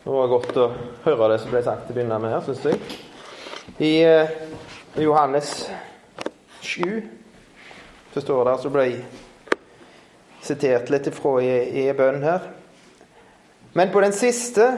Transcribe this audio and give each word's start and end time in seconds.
Det 0.00 0.12
var 0.12 0.30
godt 0.32 0.56
å 0.56 0.70
høre 1.04 1.26
det 1.28 1.42
som 1.42 1.50
ble 1.52 1.60
sagt 1.60 1.82
til 1.84 1.92
å 1.92 1.96
begynne 1.98 2.16
med 2.22 2.32
her, 2.32 2.44
syns 2.46 2.62
jeg. 2.64 2.78
I 3.84 3.90
eh, 4.08 4.30
Johannes 5.04 5.50
7 6.64 7.02
så 8.14 8.22
står 8.24 8.48
det, 8.48 8.54
så 8.62 8.72
ble 8.72 8.86
jeg 8.86 9.02
sitert 10.40 10.88
litt 10.88 11.10
ifra 11.12 11.34
i, 11.44 11.52
i 11.82 11.84
bønn 11.92 12.24
her. 12.24 12.48
Men 13.76 13.92
på 13.92 14.00
den 14.00 14.16
siste 14.16 14.70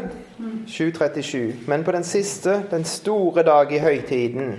737. 0.67 1.69
Men 1.71 1.87
på 1.87 1.95
den 1.95 2.05
siste, 2.05 2.59
den 2.75 2.83
store 2.85 3.47
dag 3.47 3.71
i 3.73 3.79
høytiden. 3.79 4.57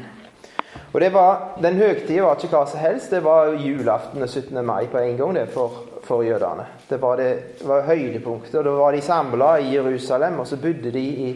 Og 0.93 1.01
det 1.01 1.11
var, 1.13 1.59
Den 1.61 1.75
høytida 1.75 2.23
var 2.23 2.39
ikke 2.39 2.55
hva 2.55 2.63
som 2.71 2.79
helst. 2.79 3.11
Det 3.11 3.19
var 3.25 3.51
julaften 3.59 4.23
og 4.23 4.29
17. 4.29 4.63
mai 4.65 4.87
på 4.87 5.03
en 5.03 5.19
gang 5.19 5.35
det 5.35 5.49
for 5.51 5.92
for 6.03 6.23
jødene. 6.23 6.65
Det 6.89 7.01
var, 7.01 7.15
det, 7.15 7.59
det 7.59 7.67
var 7.67 7.87
høydepunktet. 7.87 8.65
Da 8.65 8.75
var 8.77 8.91
de 8.91 9.01
samla 9.01 9.55
i 9.59 9.73
Jerusalem, 9.75 10.39
og 10.39 10.47
så 10.47 10.57
bodde 10.61 10.91
de 10.91 11.03
i, 11.03 11.29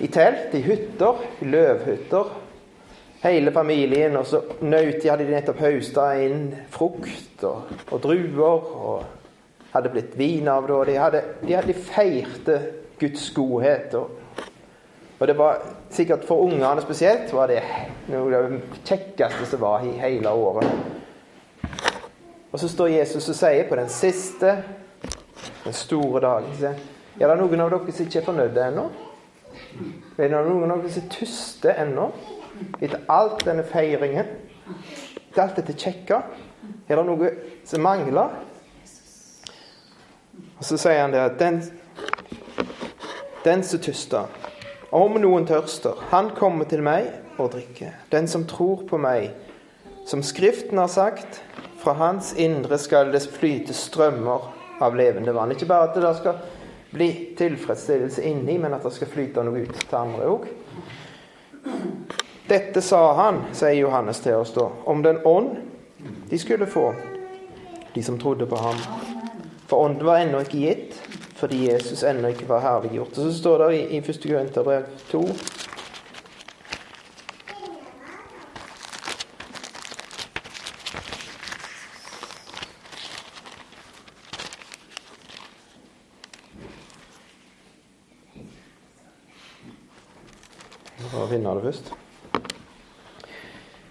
i 0.00 0.06
telt, 0.06 0.54
i 0.54 0.62
hytter, 0.64 1.24
løvhytter. 1.40 2.34
Hele 3.22 3.52
familien. 3.52 4.16
Og 4.16 4.26
så 4.26 4.42
nøt 4.60 5.02
de 5.02 5.10
hadde 5.10 5.26
de 5.26 5.34
nettopp 5.34 5.62
høsta 5.62 6.10
inn 6.22 6.52
frukt 6.70 7.44
og, 7.44 7.72
og, 7.90 7.98
druer. 8.02 8.68
Og 8.78 9.72
hadde 9.72 9.92
blitt 9.92 10.14
vin 10.18 10.48
av 10.48 10.68
det. 10.68 10.76
Og 10.76 10.86
de, 10.86 10.98
hadde, 10.98 11.24
de, 11.42 11.56
hadde, 11.56 11.76
feirte 11.90 12.60
Guds 13.00 13.30
godhet. 13.34 13.94
Og, 13.98 14.46
og 15.18 15.26
det 15.26 15.34
var 15.38 15.60
sikkert 15.90 16.24
for 16.28 16.46
ungene 16.46 16.84
spesielt 16.84 17.32
var 17.34 17.50
det 17.50 17.60
noe 18.12 18.38
av 18.38 18.52
det 18.52 18.84
kjekkeste 18.86 19.50
som 19.50 19.66
var 19.66 19.84
i 19.84 19.98
hele 19.98 20.30
året. 20.30 20.96
Og 22.52 22.60
så 22.60 22.68
står 22.68 22.94
Jesus 22.96 23.28
og 23.28 23.36
sier 23.36 23.68
på 23.68 23.76
den 23.76 23.90
siste, 23.92 24.54
den 25.64 25.76
store 25.76 26.20
dagen 26.24 26.78
Er 27.18 27.28
det 27.28 27.36
noen 27.40 27.60
av 27.60 27.72
dere 27.72 27.92
som 27.92 28.06
ikke 28.06 28.20
er 28.20 28.26
fornøyde 28.26 28.66
ennå? 28.70 28.84
Er 30.18 30.30
det 30.30 30.42
noen 30.46 30.70
av 30.70 30.82
dere 30.84 30.94
som 30.94 31.08
tuster 31.12 31.80
ennå? 31.82 32.08
Etter 32.80 33.02
alt 33.10 33.44
denne 33.46 33.64
feiringen? 33.66 34.30
Etter 35.28 35.42
alt 35.44 35.58
dette 35.58 35.76
kjekke? 35.76 36.22
Er 36.88 36.96
det 36.96 37.04
noe 37.06 37.32
som 37.68 37.84
mangler? 37.84 38.38
Og 40.58 40.64
så 40.66 40.78
sier 40.80 41.02
han 41.02 41.12
det 41.14 41.20
at 41.22 41.36
den, 41.38 41.60
den 43.44 43.62
som 43.66 43.82
tyster, 43.82 44.30
om 44.94 45.18
noen 45.20 45.44
tørster, 45.46 45.98
han 46.10 46.32
kommer 46.38 46.66
til 46.70 46.80
meg 46.82 47.10
og 47.38 47.52
drikker. 47.52 47.92
Den 48.10 48.26
som 48.30 48.46
tror 48.48 48.86
på 48.88 48.98
meg, 48.98 49.34
som 50.08 50.24
Skriften 50.24 50.80
har 50.80 50.88
sagt, 50.90 51.42
fra 51.88 51.94
hans 51.94 52.34
indre 52.36 52.78
skal 52.78 53.12
det 53.12 53.20
flyte 53.32 53.72
strømmer 53.72 54.40
av 54.78 54.96
levende 54.96 55.32
vann. 55.32 55.54
Ikke 55.54 55.66
bare 55.66 55.86
at 55.88 55.94
det 55.96 56.10
skal 56.18 56.42
bli 56.90 57.06
tilfredsstillelse 57.38 58.24
inni, 58.28 58.58
men 58.60 58.74
at 58.76 58.84
det 58.84 58.92
skal 58.92 59.08
flyte 59.08 59.44
noe 59.46 59.62
ut 59.64 59.78
til 59.78 59.96
andre 59.96 60.26
òg. 60.28 60.44
Dette 62.48 62.82
sa 62.84 63.00
han, 63.16 63.40
sier 63.56 63.78
Johannes 63.78 64.20
til 64.20 64.36
oss 64.36 64.52
da, 64.52 64.66
om 64.84 65.00
den 65.04 65.22
ånd 65.24 65.54
de 66.28 66.40
skulle 66.40 66.68
få, 66.68 66.90
de 67.94 68.04
som 68.04 68.20
trodde 68.20 68.44
på 68.48 68.60
ham. 68.60 68.76
For 69.70 69.88
ånden 69.88 70.04
var 70.04 70.20
ennå 70.20 70.44
ikke 70.44 70.60
gitt, 70.66 70.98
fordi 71.40 71.70
Jesus 71.70 72.04
ennå 72.04 72.34
ikke 72.34 72.50
var 72.52 72.66
herliggjort. 72.66 73.16
Og 73.16 73.30
så 73.30 73.32
står 73.32 73.64
det 73.64 73.70
i, 73.78 73.82
i 73.96 74.04
1. 74.04 74.20
Korinterbrev 74.28 74.92
2 75.08 75.24
finne 91.28 91.54
det 91.54 91.57
først. 91.68 91.92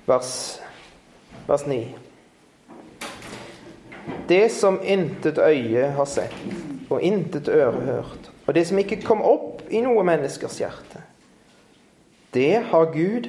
Vers, 0.07 0.61
vers 1.47 1.67
9. 1.67 1.95
Det 4.29 4.51
som 4.51 4.79
intet 4.83 5.37
øye 5.37 5.91
har 5.91 6.05
sett, 6.05 6.35
og 6.89 7.01
intet 7.01 7.49
øre 7.51 7.81
hørt, 7.81 8.31
og 8.47 8.55
det 8.55 8.67
som 8.67 8.79
ikke 8.79 9.01
kom 9.03 9.21
opp 9.21 9.65
i 9.69 9.81
noe 9.83 10.03
menneskers 10.07 10.57
hjerte, 10.61 11.03
det 12.33 12.63
har 12.71 12.93
Gud 12.93 13.27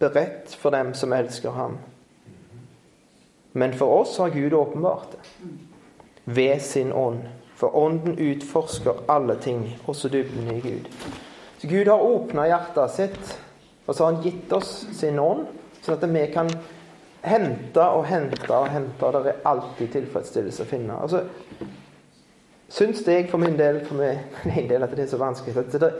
beredt 0.00 0.54
for 0.58 0.74
dem 0.74 0.92
som 0.94 1.14
elsker 1.14 1.54
ham. 1.54 1.78
Men 3.52 3.74
for 3.74 4.02
oss 4.02 4.16
har 4.18 4.34
Gud 4.34 4.52
åpenbart 4.52 5.16
det 5.16 5.48
ved 6.26 6.60
sin 6.60 6.92
ånd. 6.92 7.22
For 7.56 7.72
ånden 7.76 8.18
utforsker 8.18 9.06
alle 9.08 9.38
ting, 9.40 9.78
også 9.86 10.10
dybden 10.12 10.50
i 10.52 10.60
Gud. 10.60 10.90
Så 11.58 11.68
Gud 11.68 11.88
har 11.88 12.02
åpna 12.02 12.44
hjertet 12.50 12.92
sitt 12.92 13.36
og 13.86 13.94
så 13.94 14.04
har 14.04 14.12
han 14.12 14.22
gitt 14.22 14.52
oss 14.52 14.72
sin 14.98 15.18
ånd, 15.22 15.46
sånn 15.82 15.96
at 15.96 16.06
vi 16.10 16.24
kan 16.34 16.50
hente 17.26 17.88
og 17.94 18.06
hente 18.10 18.50
og 18.50 18.68
hente. 18.70 19.06
Og 19.06 19.18
det 19.24 19.32
er 19.32 19.48
alltid 19.50 19.92
tilfredsstillelse 19.94 20.66
å 20.66 20.70
finne. 20.70 20.98
Altså, 20.98 21.22
syns 22.68 23.04
jeg 23.06 23.28
for 23.30 23.42
min 23.42 23.58
del, 23.58 23.82
for 23.86 24.02
min 24.50 24.70
del 24.70 24.86
at 24.86 24.94
det 24.94 25.06
er 25.06 25.12
så 25.14 25.22
vanskelig 25.22 25.58
at 25.62 25.80
det, 25.82 25.92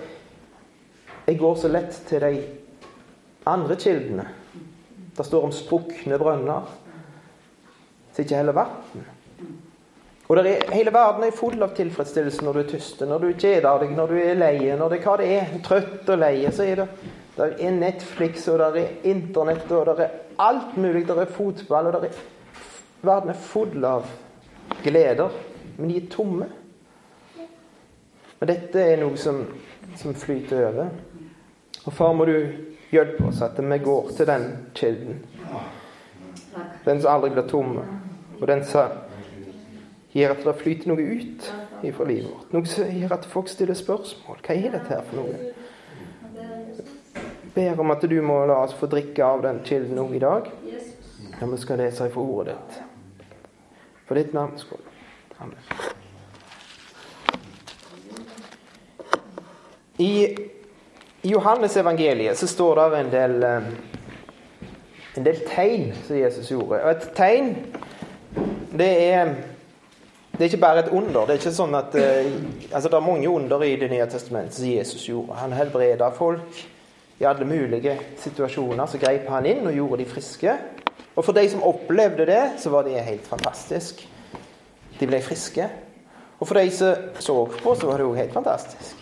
Jeg 1.27 1.39
går 1.39 1.55
så 1.59 1.69
lett 1.69 1.95
til 2.07 2.23
de 2.23 2.43
andre 3.51 3.77
kildene. 3.77 4.27
Det 5.17 5.27
står 5.27 5.45
om 5.47 5.53
sprukne 5.55 6.19
brønner 6.19 6.69
som 8.15 8.23
ikke 8.25 8.39
heller 8.39 8.55
vann. 8.57 9.05
Og 10.27 10.39
er, 10.39 10.63
Hele 10.73 10.93
verden 10.95 11.25
er 11.27 11.35
full 11.35 11.63
av 11.63 11.75
tilfredsstillelse 11.77 12.45
når 12.45 12.53
du 12.53 12.61
er 12.61 12.71
tyst, 12.71 13.03
når 13.03 13.23
du 13.23 13.29
kjeder 13.33 13.83
deg, 13.83 13.93
når 13.97 14.13
du 14.13 14.19
er 14.23 14.39
lei, 14.39 14.57
når 14.79 14.95
det 14.95 15.01
hva 15.05 15.17
det 15.21 15.29
er, 15.35 15.53
trøtt 15.67 16.09
og 16.11 16.19
lei. 16.23 16.35
Så 16.55 16.67
er 16.67 16.83
det 16.83 16.89
der 17.37 17.57
er 17.61 17.71
Netflix, 17.71 18.49
og 18.49 18.59
der 18.59 18.79
er 18.81 18.95
Internett, 19.05 19.71
og 19.73 19.87
der 19.87 20.03
er 20.07 20.09
alt 20.39 20.77
mulig. 20.77 21.07
Der 21.09 21.21
er 21.21 21.31
fotball, 21.31 21.87
og 21.87 21.93
der 21.93 22.09
er 22.09 22.23
Verden 23.03 23.31
er 23.31 23.39
full 23.39 23.85
av 23.85 24.07
gleder, 24.83 25.35
men 25.77 25.91
de 25.91 25.99
er 26.01 26.09
tomme. 26.11 26.49
Og 28.41 28.49
dette 28.49 28.83
er 28.83 28.99
noe 29.01 29.17
som, 29.21 29.43
som 29.97 30.17
flyter 30.17 30.65
over. 30.71 30.89
Og 31.85 31.93
far, 31.95 32.15
må 32.17 32.27
du 32.27 32.35
hjelpe 32.91 33.29
oss 33.29 33.43
at 33.45 33.59
vi 33.63 33.79
går 33.85 34.11
til 34.17 34.29
den 34.29 34.49
kilden. 34.75 35.21
Den 36.87 37.03
som 37.03 37.13
aldri 37.13 37.31
blir 37.37 37.47
tom, 37.51 37.79
og 38.41 38.49
den 38.49 38.65
som 38.67 38.97
gjør 40.17 40.35
at 40.35 40.45
det 40.49 40.59
flyter 40.63 40.91
noe 40.91 41.07
ut 41.21 41.49
fra 41.95 42.09
livet 42.09 42.31
vårt. 42.33 42.53
Noe 42.57 42.69
som 42.71 42.91
gjør 42.91 43.17
at 43.19 43.29
folk 43.29 43.53
stiller 43.53 43.77
spørsmål. 43.77 44.41
Hva 44.43 44.57
er 44.57 44.73
dette 44.79 44.95
her 44.95 45.05
for 45.07 45.21
noe? 45.21 45.53
Ber 47.56 47.81
om 47.81 47.91
at 47.91 48.03
du 48.05 48.19
må 48.21 48.43
la 48.47 48.59
oss 48.67 48.75
få 48.77 48.89
drikke 48.93 49.25
av 49.25 49.41
den 49.47 49.62
kilden 49.65 49.97
òg 50.03 50.12
i 50.19 50.21
dag. 50.21 50.50
Når 51.41 51.53
vi 51.55 51.61
skal 51.62 51.81
lese 51.81 52.09
ifra 52.11 52.21
ordet 52.22 52.56
ditt. 52.56 52.83
For 54.06 54.21
ditt 54.21 54.34
navns 54.37 54.67
skyld. 54.69 54.84
Amen. 55.41 55.56
I, 59.97 60.12
Johannes 61.22 61.77
evangeliet 61.81 62.39
så 62.39 62.47
står 62.47 62.77
det 62.77 63.00
en 63.00 63.11
del, 63.11 63.43
eh, 63.43 63.69
en 65.17 65.25
del 65.25 65.43
tegn 65.49 65.91
som 66.05 66.21
Jesus 66.21 66.53
gjorde. 66.53 66.83
Og 66.84 66.91
et 66.93 67.11
tegn, 67.17 67.55
det 68.77 68.93
er 69.09 69.34
det 70.37 70.44
er 70.44 70.50
ikke 70.50 70.61
bare 70.61 70.84
et 70.84 70.93
under. 70.93 71.25
Det 71.25 71.33
er 71.33 71.38
ikke 71.41 71.56
sånn 71.56 71.75
at, 71.78 71.94
uh, 71.97 72.27
altså 72.69 72.91
det 72.93 72.97
er 72.99 73.05
mange 73.06 73.28
under 73.33 73.62
i 73.65 73.71
Det 73.81 73.88
nye 73.88 74.05
testamentet 74.12 74.59
som 74.59 74.69
Jesus 74.69 75.06
gjorde. 75.09 75.38
Han 75.41 75.55
helbreda 75.56 76.11
folk 76.12 76.59
i 77.19 77.25
alle 77.25 77.44
mulige 77.49 77.97
situasjoner 78.21 78.87
så 78.87 79.00
grep 79.00 79.28
han 79.32 79.47
inn 79.49 79.65
og 79.66 79.77
gjorde 79.77 80.03
de 80.03 80.09
friske. 80.10 80.56
Og 81.16 81.25
for 81.25 81.37
de 81.37 81.47
som 81.49 81.65
opplevde 81.65 82.27
det, 82.28 82.43
så 82.60 82.71
var 82.71 82.84
det 82.84 83.00
helt 83.06 83.27
fantastisk. 83.27 84.03
De 85.00 85.09
ble 85.09 85.22
friske. 85.25 85.69
Og 86.37 86.49
for 86.49 86.60
de 86.60 86.71
som 86.71 87.12
så 87.19 87.38
på, 87.55 87.75
så 87.75 87.88
var 87.88 88.00
det 88.00 88.09
òg 88.09 88.19
helt 88.21 88.37
fantastisk. 88.37 89.00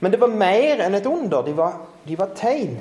Men 0.00 0.12
det 0.12 0.20
var 0.20 0.30
mer 0.32 0.84
enn 0.86 0.94
et 0.94 1.06
under. 1.06 1.42
De 1.42 1.56
var, 1.56 1.80
de 2.06 2.18
var 2.18 2.30
tegn. 2.38 2.78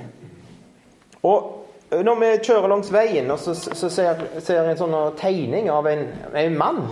Og 1.26 1.56
når 1.90 2.20
vi 2.22 2.30
kjører 2.46 2.70
langs 2.70 2.92
veien, 2.94 3.32
og 3.34 3.42
så, 3.42 3.56
så 3.58 3.90
ser, 3.90 4.22
ser 4.46 4.62
en 4.70 4.78
sånn 4.78 4.98
tegning 5.18 5.72
av 5.74 5.90
en, 5.90 6.06
en 6.38 6.58
mann 6.58 6.84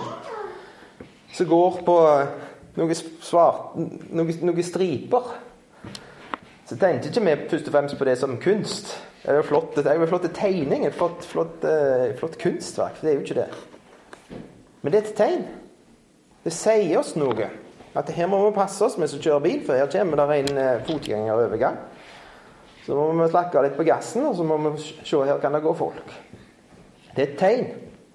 som 1.37 1.49
går 1.49 1.83
på 1.85 1.97
noen, 2.79 2.97
svart, 3.21 3.77
noen, 3.77 4.33
noen 4.41 4.65
striper 4.65 5.29
så 6.67 6.75
tenkte 6.75 7.07
ikke 7.07 7.23
vi 7.23 7.35
først 7.49 7.67
og 7.69 7.75
fremst 7.77 7.97
på 7.97 8.05
det 8.05 8.17
som 8.19 8.33
kunst. 8.43 8.91
Det 9.23 9.31
er 9.31 9.39
jo 9.39 9.45
flott, 9.47 9.75
det 9.75 9.85
er 9.87 10.01
jo 10.01 10.07
flott 10.09 10.27
tegning, 10.35 10.85
et 10.85 10.95
flott, 10.95 11.23
flott, 11.25 11.63
uh, 11.63 12.11
flott 12.19 12.35
kunstverk. 12.41 12.99
Det 13.01 13.09
er 13.09 13.15
jo 13.15 13.23
ikke 13.23 13.37
det. 13.39 13.47
Men 14.81 14.91
det 14.91 14.99
er 14.99 15.05
et 15.05 15.15
tegn. 15.15 15.45
Det 16.43 16.53
sier 16.55 16.99
oss 16.99 17.15
noe. 17.15 17.47
At 17.97 18.11
her 18.13 18.27
må 18.27 18.41
vi 18.43 18.55
passe 18.55 18.83
oss 18.85 18.97
med 18.99 19.07
som 19.09 19.23
kjører 19.23 19.45
bil, 19.45 19.63
for 19.65 19.79
her 19.79 19.87
kommer 19.91 20.19
det 20.19 20.41
en 20.41 20.59
uh, 20.59 20.83
fotgjengerovergang. 20.89 21.79
Så 22.85 22.95
må 22.95 23.09
vi 23.15 23.31
slakke 23.31 23.63
litt 23.63 23.79
på 23.79 23.87
gassen, 23.87 24.27
og 24.27 24.35
så 24.35 24.43
må 24.47 24.59
vi 24.67 24.77
se 24.83 25.23
her 25.23 25.39
kan 25.43 25.55
det 25.55 25.63
gå 25.63 25.73
folk. 25.75 26.15
Det 27.15 27.23
er 27.23 27.29
et 27.29 27.39
tegn. 27.39 27.67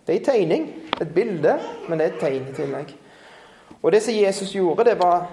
Det 0.07 0.15
er 0.15 0.21
en 0.21 0.29
tegning. 0.29 0.69
Et 1.01 1.15
bilde, 1.15 1.57
men 1.89 1.99
det 1.99 2.07
er 2.07 2.13
et 2.13 2.21
tegn 2.21 2.49
i 2.53 2.57
tillegg. 2.57 2.93
Og 3.83 3.93
det 3.93 4.05
som 4.05 4.15
Jesus 4.15 4.53
gjorde, 4.55 4.85
det 4.91 5.01
var 5.01 5.27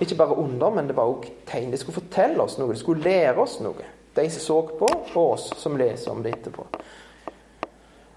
ikke 0.00 0.18
bare 0.18 0.36
under, 0.36 0.70
men 0.70 0.88
det 0.88 0.96
var 0.96 1.08
også 1.08 1.32
tegn. 1.48 1.70
Det 1.72 1.80
skulle 1.80 2.00
fortelle 2.00 2.42
oss 2.42 2.58
noe, 2.60 2.74
det 2.74 2.82
skulle 2.82 3.04
lære 3.04 3.40
oss 3.40 3.58
noe. 3.64 3.92
De 4.16 4.28
som 4.30 4.42
så 4.42 4.60
på, 4.78 4.88
og 4.88 5.32
oss 5.32 5.50
som 5.60 5.76
leser 5.76 6.12
om 6.12 6.22
det 6.24 6.34
etterpå. 6.36 6.66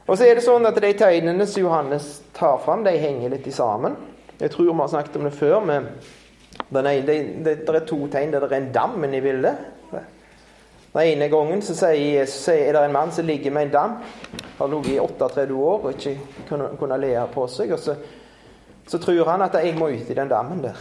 Og 0.09 0.17
så 0.17 0.25
er 0.25 0.39
det 0.39 0.43
sånn 0.43 0.65
at 0.65 0.79
De 0.81 0.93
tegnene 0.97 1.45
som 1.47 1.61
Johannes 1.61 2.07
tar 2.35 2.57
fram, 2.63 2.83
de 2.83 2.95
henger 2.97 3.35
litt 3.35 3.47
sammen. 3.53 3.95
Jeg 4.39 4.51
tror 4.51 4.71
vi 4.71 4.77
har 4.79 4.91
snakket 4.91 5.19
om 5.19 5.27
det 5.27 5.35
før. 5.37 5.59
men 5.65 5.89
det, 6.69 7.01
det, 7.05 7.17
det, 7.45 7.75
er 7.75 7.85
to 7.87 8.07
tegn 8.11 8.31
der 8.33 8.43
det 8.45 8.51
er 8.51 8.61
en 8.61 8.71
dam 8.73 9.03
inne 9.03 9.19
i 9.19 9.23
bildet. 9.23 9.67
Den 10.89 11.05
ene 11.05 11.27
gangen 11.29 11.61
så 11.61 11.75
sier 11.77 11.99
Jesus 12.19 12.47
er 12.49 12.73
det 12.73 12.81
en 12.81 12.95
mann 12.95 13.11
som 13.13 13.27
ligger 13.27 13.53
med 13.53 13.67
en 13.67 13.73
dam. 13.73 13.97
Har 14.57 14.67
ligget 14.67 14.95
i 14.95 14.99
38 14.99 15.53
år 15.53 15.83
og 15.85 15.91
ikke 15.93 16.15
kunne, 16.49 16.71
kunne 16.79 16.97
le 16.97 17.11
på 17.33 17.45
seg. 17.47 17.71
og 17.71 17.79
så, 17.79 17.95
så 18.87 18.97
tror 18.97 19.29
han 19.29 19.45
at 19.45 19.59
jeg 19.61 19.77
må 19.77 19.91
ut 19.93 20.09
i 20.09 20.17
den 20.17 20.31
dammen 20.31 20.63
der. 20.63 20.79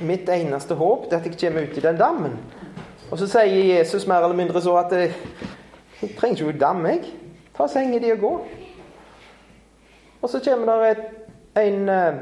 Mitt 0.00 0.28
eneste 0.28 0.74
håp 0.74 1.06
er 1.12 1.20
at 1.20 1.26
jeg 1.26 1.38
kommer 1.38 1.62
ut 1.62 1.76
i 1.78 1.84
den 1.84 1.98
dammen. 1.98 2.38
Og 3.10 3.18
så 3.20 3.28
sier 3.30 3.76
Jesus 3.76 4.06
mer 4.06 4.24
eller 4.24 4.36
mindre 4.36 4.62
så 4.62 4.74
at 4.80 4.92
jeg, 4.96 5.12
jeg 6.00 6.16
trenger 6.18 6.42
ikke 6.42 6.56
å 6.56 6.60
dam, 6.60 6.86
jeg. 6.90 7.04
Ta 7.56 7.68
senga 7.70 8.00
di 8.02 8.10
og 8.12 8.24
gå. 8.24 8.32
Og 10.22 10.30
så 10.32 10.40
kommer 10.42 10.82
det 10.82 10.90
et, 10.90 11.04
en 11.62 11.88
uh, 11.88 12.18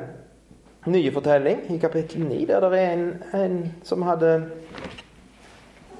ny 0.93 1.00
fortelling 1.12 1.64
i 1.72 1.78
kapittel 1.81 2.26
9, 2.28 2.44
der 2.50 2.69
det 2.69 2.81
er 2.82 2.93
en, 2.93 3.06
en 3.32 3.56
som 3.87 4.05
hadde 4.05 4.34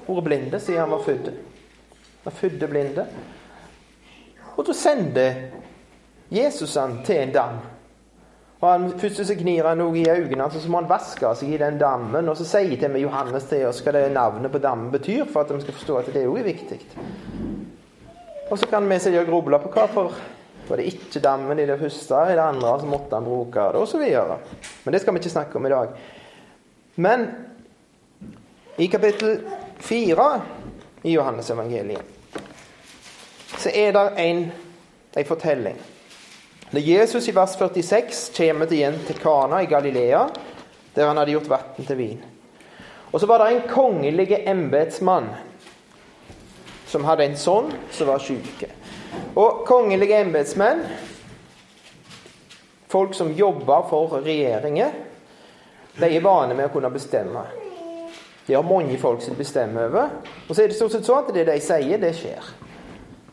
vært 0.05 0.27
blinde 0.27 0.59
siden 0.61 0.83
han 0.83 0.93
var 0.93 1.01
født. 1.07 1.31
Han 2.27 2.37
fødte 2.41 2.69
blinde. 2.69 3.07
Og 4.55 4.67
da 4.67 4.73
sender 4.77 5.33
Jesus 6.31 6.75
han 6.77 6.99
til 7.05 7.23
en 7.23 7.33
dam. 7.33 7.57
Og 8.61 8.69
han, 8.69 8.85
Først 8.99 9.19
så 9.27 9.35
gnir 9.37 9.67
han 9.67 9.81
noe 9.81 9.97
i 9.99 10.05
øynene, 10.09 10.47
så 10.51 10.61
må 10.71 10.79
han 10.79 10.89
vaske 10.89 11.33
seg 11.37 11.51
i 11.53 11.59
den 11.61 11.79
dammen. 11.81 12.29
Og 12.31 12.37
så 12.39 12.47
sier 12.47 12.77
til 12.79 12.93
meg 12.93 13.03
Johannes 13.03 13.49
til 13.49 13.65
oss 13.67 13.81
hva 13.83 13.93
det 13.95 14.07
navnet 14.15 14.53
på 14.53 14.61
dammen 14.63 14.93
betyr, 14.93 15.25
for 15.27 15.43
at 15.43 15.51
de 15.51 15.59
skal 15.63 15.77
forstå 15.77 15.99
at 15.99 16.13
det 16.15 16.25
òg 16.29 16.39
er 16.39 16.49
viktig. 16.49 16.79
Og 18.49 18.59
så 18.61 18.69
kan 18.69 18.87
vi 18.89 18.99
sitte 19.01 19.21
og 19.23 19.29
gruble 19.29 19.59
på 19.59 19.73
hvorfor 19.73 20.15
var 20.65 20.81
det 20.81 20.87
ikke 20.89 21.21
dammen 21.21 21.59
i 21.59 21.65
det 21.69 21.77
første, 21.79 22.15
i 22.29 22.37
det 22.37 22.41
andre 22.41 22.73
så 22.81 22.89
måtte 22.89 23.17
han 23.17 23.25
bruke 23.25 23.67
det, 23.73 23.81
osv. 23.81 24.05
Men 24.85 24.93
det 24.93 25.01
skal 25.01 25.13
vi 25.13 25.21
ikke 25.21 25.33
snakke 25.33 25.59
om 25.59 25.65
i 25.65 25.73
dag. 25.73 25.89
Men 26.95 27.25
i 28.77 28.87
kapittel 28.87 29.41
fire 29.79 30.29
i 31.03 31.13
Johannes 31.13 31.49
evangeliet 31.49 32.13
så 33.57 33.71
er 33.73 33.91
det 33.95 34.05
en, 34.19 34.51
en 35.17 35.25
fortelling. 35.25 35.77
Når 36.71 36.81
Jesus 36.81 37.27
i 37.29 37.33
vers 37.35 37.57
46 37.59 38.29
kommer 38.37 38.71
igjen 38.73 38.97
til 39.05 39.19
Kana 39.21 39.61
i 39.61 39.69
Galilea, 39.69 40.23
der 40.95 41.07
han 41.07 41.17
hadde 41.17 41.35
gjort 41.35 41.49
vann 41.51 41.85
til 41.85 41.99
vin. 41.99 42.23
Og 43.11 43.21
så 43.21 43.27
var 43.29 43.43
det 43.43 43.51
en 43.53 43.67
kongelig 43.69 44.41
embetsmann 44.49 45.29
som 46.89 47.05
hadde 47.05 47.29
en 47.29 47.37
sønn 47.37 47.69
som 47.93 48.09
var 48.09 48.23
syk. 48.23 48.65
Og 49.35 49.63
kongelige 49.67 50.19
embetsmenn, 50.25 50.81
folk 52.91 53.13
som 53.15 53.33
jobber 53.35 53.87
for 53.89 54.17
regjeringer, 54.25 54.91
de 55.95 56.11
er 56.11 56.23
vane 56.23 56.55
med 56.57 56.67
å 56.67 56.73
kunne 56.73 56.91
bestemme. 56.91 57.45
De 58.45 58.53
har 58.53 58.67
mange 58.67 58.97
folk 59.01 59.23
som 59.23 59.37
bestemmer 59.37 59.87
over. 59.89 60.19
Og 60.47 60.55
så 60.55 60.63
er 60.63 60.69
det 60.69 60.77
stort 60.77 60.93
sett 60.93 61.07
sånn 61.07 61.23
at 61.23 61.33
det 61.33 61.47
de 61.47 61.59
sier, 61.63 61.97
det 62.01 62.13
skjer. 62.17 62.53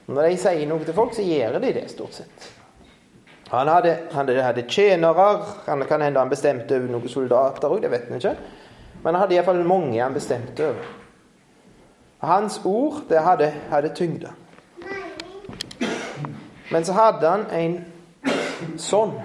Når 0.06 0.28
de 0.28 0.40
sier 0.40 0.66
noe 0.68 0.84
til 0.86 0.96
folk, 0.96 1.14
så 1.16 1.24
gjør 1.26 1.58
de 1.62 1.72
det 1.74 1.88
stort 1.90 2.22
sett. 2.22 2.52
Han 3.52 3.68
hadde, 3.68 3.98
han 4.12 4.28
hadde 4.28 4.62
tjenere, 4.68 5.44
han 5.66 5.84
kan 5.84 6.00
hende 6.00 6.20
han 6.20 6.30
bestemte 6.32 6.78
over 6.78 6.88
noen 6.88 7.10
soldater 7.12 7.68
òg, 7.68 7.82
det 7.84 7.90
vet 7.92 8.06
vi 8.08 8.16
ikke. 8.16 8.32
Men 9.02 9.10
han 9.12 9.20
hadde 9.26 9.36
iallfall 9.36 9.60
mange 9.68 9.98
han 10.00 10.16
bestemte 10.16 10.70
over. 10.70 10.86
Hans 12.22 12.60
ord, 12.64 13.02
det 13.10 13.20
hadde, 13.20 13.50
hadde 13.68 13.90
tyngde. 13.98 14.32
Men 16.72 16.88
så 16.88 16.96
hadde 16.96 17.28
han 17.28 17.44
en 17.52 17.76
sånn. 18.80 19.18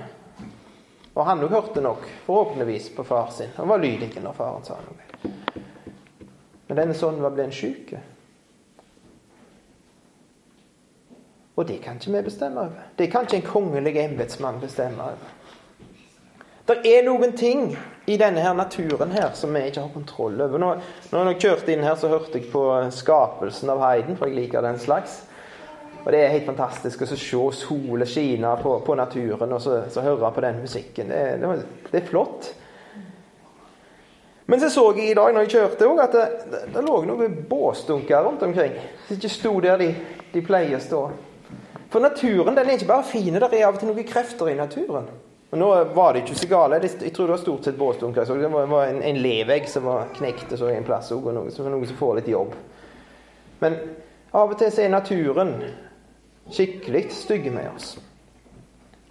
Og 1.16 1.24
han 1.26 1.48
òg 1.48 1.56
hørte 1.56 1.82
nok, 1.86 2.04
forhåpentligvis, 2.28 2.92
på 2.98 3.08
far 3.08 3.32
sin. 3.32 3.56
Han 3.56 3.72
var 3.72 3.80
lydig 3.80 4.12
når 4.20 4.36
faren 4.36 4.68
sa 4.68 4.82
noe. 4.84 5.32
Men 6.68 6.82
denne 6.82 6.98
sønnen 7.00 7.24
var 7.24 7.32
blitt 7.32 7.56
syk. 7.56 7.96
Og 11.58 11.66
det 11.68 11.80
kan 11.82 11.98
ikke 11.98 12.14
vi 12.14 12.22
bestemme 12.30 12.60
over. 12.60 12.88
Det 12.98 13.10
kan 13.12 13.26
ikke 13.26 13.40
en 13.42 13.50
kongelig 13.50 13.98
embetsmann 13.98 14.60
bestemme 14.62 15.04
over. 15.04 15.34
Det 16.68 16.82
er 16.84 17.06
noen 17.06 17.32
ting 17.38 17.72
i 18.08 18.18
denne 18.20 18.44
her 18.44 18.54
naturen 18.54 19.14
her 19.16 19.32
som 19.40 19.56
vi 19.56 19.62
ikke 19.70 19.86
har 19.86 19.94
kontroll 19.94 20.42
over. 20.42 20.60
Når, 20.60 21.30
jeg 21.32 21.40
kjørte 21.46 21.74
inn 21.74 21.86
her, 21.86 21.96
så 21.96 22.12
hørte 22.12 22.38
jeg 22.38 22.50
på 22.52 22.64
skapelsen 22.92 23.72
av 23.72 23.82
Heiden, 23.86 24.20
for 24.20 24.28
jeg 24.28 24.36
liker 24.36 24.66
den 24.66 24.80
slags. 24.80 25.22
Og 26.04 26.12
det 26.12 26.22
er 26.22 26.34
helt 26.36 26.48
fantastisk 26.48 27.02
å 27.04 27.08
se 27.10 27.18
solen 27.20 28.08
skine 28.08 28.52
på, 28.62 28.78
på, 28.86 28.96
naturen 28.96 29.56
og 29.56 29.64
så, 29.64 29.80
så 29.92 30.04
høre 30.06 30.32
på 30.36 30.44
den 30.44 30.62
musikken. 30.64 31.10
Det, 31.12 31.24
det, 31.42 31.54
det, 31.92 32.02
er 32.02 32.08
flott. 32.08 32.52
Men 34.48 34.62
så 34.62 34.70
så 34.72 34.86
jeg 34.96 35.10
i 35.12 35.16
dag 35.18 35.34
når 35.34 35.48
jeg 35.48 35.56
kjørte 35.56 35.88
òg, 35.88 36.04
at 36.04 36.16
det, 36.16 36.28
det, 36.52 36.62
det 36.76 36.84
lå 36.86 37.02
noen 37.08 37.42
båsdunker 37.50 38.24
rundt 38.28 38.46
omkring. 38.48 38.78
Som 39.08 39.18
ikke 39.18 39.34
sto 39.34 39.56
der 39.64 39.82
de, 39.82 39.90
de 40.36 40.46
pleier 40.46 40.78
å 40.78 40.84
stå. 40.84 41.02
For 41.98 42.02
naturen 42.02 42.56
den 42.56 42.68
er 42.70 42.76
ikke 42.78 42.92
bare 42.92 43.04
fin, 43.10 43.34
det 43.34 43.42
er 43.42 43.64
av 43.66 43.74
og 43.74 43.80
til 43.82 43.90
noen 43.90 44.06
krefter 44.06 44.52
i 44.52 44.54
naturen. 44.54 45.08
Og 45.50 45.58
Nå 45.58 45.70
var 45.96 46.14
det 46.14 46.20
ikke 46.22 46.36
så 46.38 46.50
gale. 46.52 46.78
Jeg 46.78 47.10
tror 47.16 47.26
det 47.26 47.34
var 47.34 47.42
stort 47.42 47.66
sett 47.66 47.80
båsdunker. 47.80 48.28
Det 48.38 48.52
var 48.54 48.84
en, 48.86 49.00
en 49.02 49.18
levegg 49.18 49.66
som 49.66 49.88
var 49.90 50.12
knekt 50.14 50.54
så 50.60 50.70
en 50.70 50.86
plass 50.86 51.10
og 51.16 51.26
noe, 51.34 51.50
så 51.50 51.66
noen 51.66 51.90
som 51.90 51.98
får 51.98 52.20
litt 52.20 52.30
jobb. 52.30 52.54
Men 53.66 53.80
av 54.30 54.54
og 54.54 54.62
til 54.62 54.70
så 54.70 54.86
er 54.86 54.94
naturen 54.94 55.56
skikkelig 56.54 57.04
stygge 57.18 57.56
med 57.58 57.72
oss. 57.74 57.90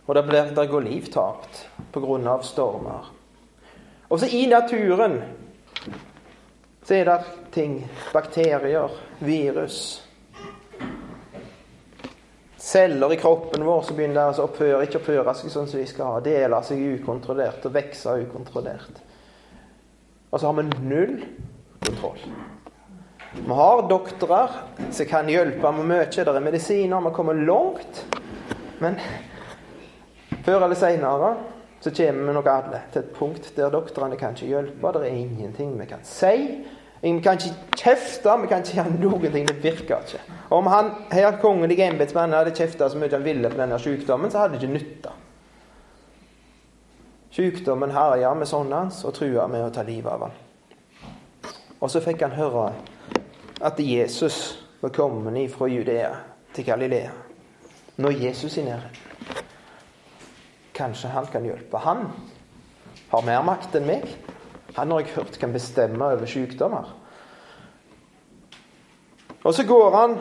Og 0.07 0.15
det, 0.15 0.27
blir, 0.31 0.55
det 0.55 0.69
går 0.71 0.87
liv 0.87 1.11
tapt 1.11 1.65
pga. 1.91 2.39
stormer. 2.47 3.11
Og 4.07 4.23
så 4.23 4.31
i 4.31 4.47
naturen 4.47 5.25
så 6.87 7.01
er 7.03 7.11
det 7.11 7.21
ting, 7.51 7.81
bakterier, 8.15 8.95
virus 9.19 10.06
celler 12.67 13.13
i 13.13 13.17
kroppen 13.17 13.65
vår 13.65 13.83
som 13.87 13.97
begynner 13.97 14.35
å 14.35 14.47
oppføre, 14.49 14.83
ikke 14.83 14.99
oppføre 14.99 15.35
seg 15.39 15.53
sånn 15.55 15.69
som 15.71 15.79
de 15.79 15.87
skal 15.87 16.17
ha. 16.17 16.23
Dele 16.25 16.59
seg 16.67 16.83
ukontrollert 16.97 17.67
og 17.69 17.77
vokse 17.77 18.15
ukontrollert. 18.25 19.03
Og 20.33 20.41
så 20.41 20.49
har 20.49 20.57
vi 20.59 20.65
null 20.83 21.21
kontroll. 21.87 22.25
Vi 23.37 23.59
har 23.61 23.85
doktorer 23.89 24.57
som 24.91 25.07
kan 25.07 25.31
hjelpe 25.31 25.73
med 25.77 25.87
mye. 25.93 26.09
Det 26.11 26.27
er 26.27 26.43
medisiner. 26.43 27.07
Vi 27.07 27.15
kommer 27.15 27.39
langt. 27.39 28.03
Men 28.83 28.99
før 30.43 30.65
eller 30.67 30.79
seinere 30.79 31.37
så 31.81 31.93
kommer 31.95 32.33
vi 32.33 32.35
nok 32.35 32.51
alle 32.51 32.83
til 32.91 33.05
et 33.05 33.15
punkt 33.15 33.53
der 33.55 33.71
doktorene 33.71 34.19
kan 34.19 34.35
ikke 34.35 34.51
hjelpe. 34.51 34.93
Det 34.97 35.05
er 35.07 35.21
ingenting 35.21 35.77
vi 35.79 35.87
kan 35.87 36.03
si. 36.03 36.35
Vi 37.01 37.13
kan 37.23 37.37
ikke 37.37 37.77
kjefte, 37.77 38.33
vi 38.41 38.49
kan 38.51 38.65
ikke 38.65 38.79
gjøre 38.81 38.97
noen 38.97 39.33
ting. 39.33 39.47
Det 39.49 39.59
virker 39.63 40.03
ikke. 40.03 40.23
Om 40.57 40.67
han 40.73 40.91
her 41.13 41.39
kongelige 41.43 41.87
embetsmannen 41.91 42.39
hadde 42.39 42.55
kjefta 42.57 42.89
så 42.91 42.99
mye 42.99 43.13
han 43.13 43.25
ville 43.25 43.51
på 43.53 43.61
denne 43.61 43.79
sykdommen, 43.83 44.33
så 44.33 44.45
hadde 44.45 44.57
det 44.57 44.63
ikke 44.63 44.79
nytta. 44.79 45.15
Sykdommen 47.37 47.93
herja 47.93 48.33
med 48.35 48.49
sånne 48.49 48.85
hans 48.85 49.03
og 49.05 49.15
trua 49.19 49.45
med 49.53 49.67
å 49.67 49.73
ta 49.75 49.85
livet 49.85 50.09
av 50.09 50.27
han. 50.27 50.37
Og 51.81 51.91
så 51.93 52.01
fikk 52.01 52.25
han 52.25 52.37
høre 52.39 52.71
at 53.61 53.81
Jesus 53.81 54.57
var 54.81 54.95
kommet 54.97 55.51
fra 55.53 55.69
Judea 55.69 56.15
til 56.57 56.65
Galilea. 56.65 57.11
Når 57.97 58.11
Jesus 58.25 58.57
er 58.59 58.65
nede. 58.65 58.89
Kanskje 60.77 61.09
han 61.09 61.29
kan 61.33 61.45
hjelpe. 61.45 61.79
Han 61.79 62.09
har 63.11 63.25
mer 63.25 63.45
makt 63.45 63.77
enn 63.79 63.87
meg. 63.89 64.09
Han 64.77 64.93
har 64.93 65.01
jeg 65.01 65.15
hørt 65.17 65.39
kan 65.41 65.53
bestemme 65.53 66.05
over 66.05 66.29
sykdommer. 66.29 66.93
Og 69.45 69.55
så 69.55 69.65
går 69.65 69.97
han 69.97 70.19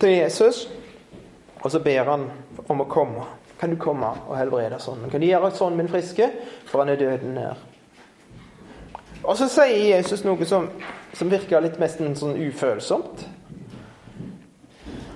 til 0.00 0.10
Jesus, 0.10 0.68
og 1.60 1.70
så 1.70 1.80
ber 1.80 2.10
han 2.10 2.26
om 2.68 2.82
å 2.82 2.88
komme. 2.90 3.26
Kan 3.60 3.72
du 3.72 3.78
komme 3.80 4.10
og 4.26 4.36
helbrede 4.36 4.80
sånn? 4.82 5.06
Kan 5.10 5.22
du 5.22 5.28
gjøre 5.28 5.52
sånn 5.56 5.76
min 5.78 5.88
friske? 5.88 6.28
For 6.68 6.82
han 6.82 6.92
er 6.92 7.00
døden 7.00 7.36
nær. 7.38 7.62
Og 9.22 9.36
så 9.38 9.48
sier 9.50 9.96
Jesus 9.96 10.24
noe 10.26 10.44
som, 10.48 10.68
som 11.16 11.30
virker 11.30 11.62
litt 11.64 11.78
mest 11.80 12.02
sånn 12.20 12.36
ufølsomt. 12.36 13.24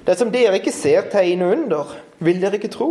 Det 0.07 0.17
som 0.19 0.33
dere 0.33 0.59
ikke 0.59 0.73
ser 0.75 1.11
tegn 1.13 1.45
under, 1.45 1.93
vil 2.19 2.41
dere 2.43 2.59
ikke 2.59 2.73
tro. 2.73 2.91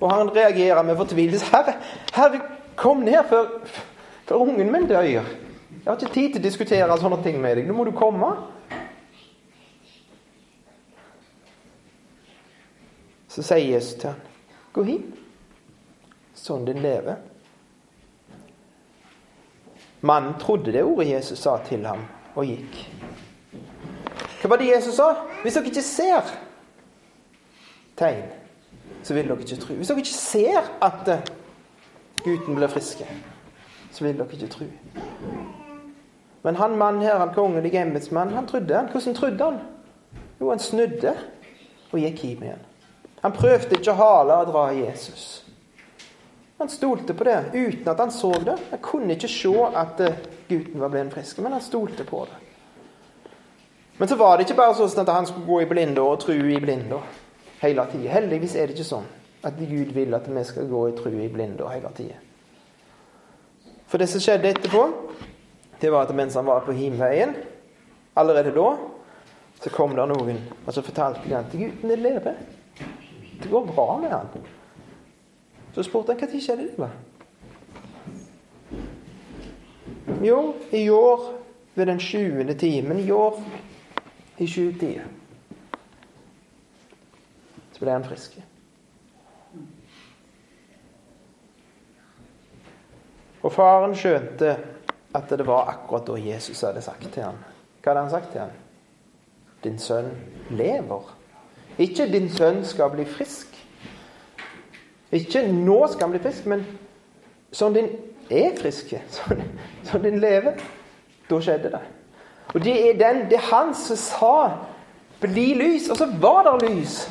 Og 0.00 0.10
han 0.10 0.32
reagerer 0.34 0.82
med 0.82 0.98
fortvilelse. 0.98 1.48
Herre, 1.54 1.76
herre, 2.12 2.40
kom 2.76 3.04
ned 3.06 3.22
før 3.30 3.52
for 4.26 4.42
ungen 4.42 4.72
min 4.72 4.86
dør. 4.86 5.02
Jeg 5.04 5.24
har 5.86 5.96
ikke 5.96 6.14
tid 6.14 6.32
til 6.32 6.40
å 6.40 6.44
diskutere 6.44 6.98
sånne 7.00 7.22
ting 7.22 7.40
med 7.42 7.58
deg. 7.58 7.68
Nå 7.68 7.76
må 7.76 7.84
du 7.84 7.92
komme. 7.96 8.30
Så 13.28 13.42
sier 13.42 13.74
Jesus 13.74 13.94
til 13.98 14.10
han, 14.10 14.20
'Gå 14.72 14.82
hin. 14.82 15.14
Sånn 16.34 16.64
din 16.64 16.82
lever.' 16.82 17.16
Mannen 20.04 20.34
trodde 20.38 20.72
det 20.72 20.84
ordet 20.84 21.08
Jesus 21.08 21.38
sa 21.38 21.56
til 21.64 21.86
ham, 21.86 22.02
og 22.34 22.44
gikk. 22.44 22.90
Hva 24.42 24.50
var 24.50 24.56
det 24.60 24.66
Jesus 24.68 24.94
sa? 24.94 25.14
Hvis 25.42 25.54
dere 25.54 25.64
ikke 25.64 25.82
ser 25.82 26.32
tegn, 27.96 28.26
så 29.02 29.14
vil 29.14 29.28
dere 29.28 29.40
ikke 29.40 29.56
tro. 29.62 29.74
Hvis 29.74 29.88
dere 29.88 29.98
ikke 29.98 30.18
ser 30.18 30.68
at 30.84 31.30
gutten 32.24 32.54
blir 32.54 32.68
friske, 32.68 33.06
så 33.94 34.04
vil 34.04 34.18
dere 34.18 34.34
ikke 34.34 34.50
tro. 34.50 34.66
Men 36.44 36.58
han 36.60 36.76
mannen 36.78 37.02
her, 37.06 37.18
han 37.18 37.32
kongelige 37.34 37.80
embetsmannen, 37.80 38.34
han 38.34 38.46
trodde. 38.46 38.74
han. 38.74 38.90
Hvordan 38.92 39.14
trodde 39.14 39.44
han? 39.44 39.60
Jo, 40.40 40.50
han 40.50 40.58
snudde 40.58 41.14
og 41.92 42.00
gikk 42.02 42.24
hjem 42.26 42.42
igjen. 42.42 42.64
Han 43.22 43.32
prøvde 43.32 43.78
ikke 43.78 43.94
å 43.94 44.00
hale 44.02 44.36
og 44.42 44.50
dra 44.50 44.64
Jesus. 44.76 45.44
Han 46.58 46.68
stolte 46.68 47.14
på 47.16 47.24
det 47.24 47.38
uten 47.54 47.88
at 47.88 48.02
han 48.02 48.12
så 48.12 48.32
det. 48.44 48.58
Han 48.70 48.82
kunne 48.84 49.16
ikke 49.16 49.30
se 49.30 49.54
at 49.74 50.02
eh, 50.04 50.18
gutten 50.48 50.82
var 50.82 50.92
blitt 50.92 51.14
frisk, 51.14 51.40
men 51.40 51.56
han 51.56 51.64
stolte 51.64 52.04
på 52.04 52.26
det. 52.28 52.42
Men 53.98 54.10
så 54.10 54.18
var 54.18 54.36
det 54.36 54.44
ikke 54.44 54.58
bare 54.58 54.74
sånn 54.74 55.04
at 55.04 55.14
han 55.14 55.26
skulle 55.26 55.46
gå 55.46 55.62
i 55.62 55.70
blinde 55.70 56.02
og 56.02 56.18
tro 56.20 56.34
i 56.34 56.60
blinde 56.60 56.98
hele 57.62 57.86
tida. 57.90 58.10
Heldigvis 58.18 58.56
er 58.58 58.68
det 58.68 58.76
ikke 58.76 58.90
sånn 58.90 59.08
at 59.44 59.58
Gud 59.60 59.92
vil 59.94 60.16
at 60.16 60.28
vi 60.28 60.44
skal 60.44 60.68
gå 60.68 60.86
i 60.90 60.96
tro 60.98 61.12
i 61.14 61.28
blinde 61.30 61.68
hele 61.70 61.92
tida. 61.96 62.20
For 63.94 64.02
det 64.02 64.08
som 64.10 64.18
skjedde 64.18 64.48
etterpå, 64.50 64.88
det 65.78 65.90
var 65.94 66.08
at 66.08 66.14
mens 66.18 66.34
han 66.34 66.48
var 66.48 66.64
på 66.66 66.72
himveien, 66.74 67.30
allerede 68.18 68.50
da, 68.50 68.72
så 69.62 69.70
kom 69.70 69.92
det 69.94 70.06
noen 70.10 70.40
og 70.64 70.70
så 70.74 70.82
fortalte 70.82 71.22
de 71.22 71.42
til 71.52 71.60
gutten 71.60 71.92
din 71.92 72.02
lever. 72.02 72.40
Det 73.38 73.46
går 73.52 73.68
bra 73.68 73.84
med 74.02 74.10
han. 74.10 74.26
Så 75.76 75.84
spurte 75.86 76.10
han 76.10 76.18
når 76.26 76.42
skjedde 76.42 76.66
det. 76.66 76.74
var. 76.74 76.90
Jo, 80.26 80.40
i 80.74 80.90
år 80.90 81.22
ved 81.76 81.86
den 81.86 82.02
sjuende 82.02 82.58
timen 82.58 82.98
i 82.98 83.06
år 83.14 83.38
i 84.42 84.50
sjutida 84.50 85.06
så 87.70 87.78
ble 87.78 87.94
han 87.94 88.10
frisk. 88.10 88.42
Og 93.44 93.52
faren 93.52 93.92
skjønte 93.96 94.54
at 95.14 95.30
det 95.30 95.46
var 95.46 95.68
akkurat 95.70 96.06
da 96.08 96.16
Jesus 96.18 96.62
hadde 96.64 96.82
sagt 96.82 97.10
til 97.12 97.22
ham. 97.22 97.36
Hva 97.82 97.92
hadde 97.92 98.06
han 98.06 98.14
sagt 98.14 98.32
til 98.32 98.40
ham? 98.40 98.54
Din 99.64 99.78
sønn 99.78 100.10
lever. 100.50 101.12
Ikke 101.78 102.06
'din 102.06 102.28
sønn 102.30 102.64
skal 102.64 102.90
bli 102.90 103.04
frisk'. 103.04 103.56
Ikke 105.12 105.52
'nå 105.52 105.86
skal 105.92 106.08
han 106.08 106.10
bli 106.10 106.22
frisk', 106.28 106.46
men 106.46 106.66
sånn 107.52 107.74
din 107.74 107.88
er 108.30 108.56
frisk, 108.60 108.94
sånn, 109.10 109.42
sånn 109.84 110.02
din 110.02 110.20
lever. 110.20 110.60
Da 111.30 111.40
skjedde 111.40 111.70
det. 111.70 111.80
Og 112.54 112.64
det 112.64 112.74
er, 112.88 112.98
den, 112.98 113.24
det 113.30 113.38
er 113.38 113.50
han 113.50 113.74
som 113.74 113.96
sa 113.96 114.50
'bli 115.20 115.54
lys', 115.54 115.90
og 115.90 115.96
så 115.96 116.06
var 116.20 116.58
det 116.58 116.70
lys. 116.70 117.10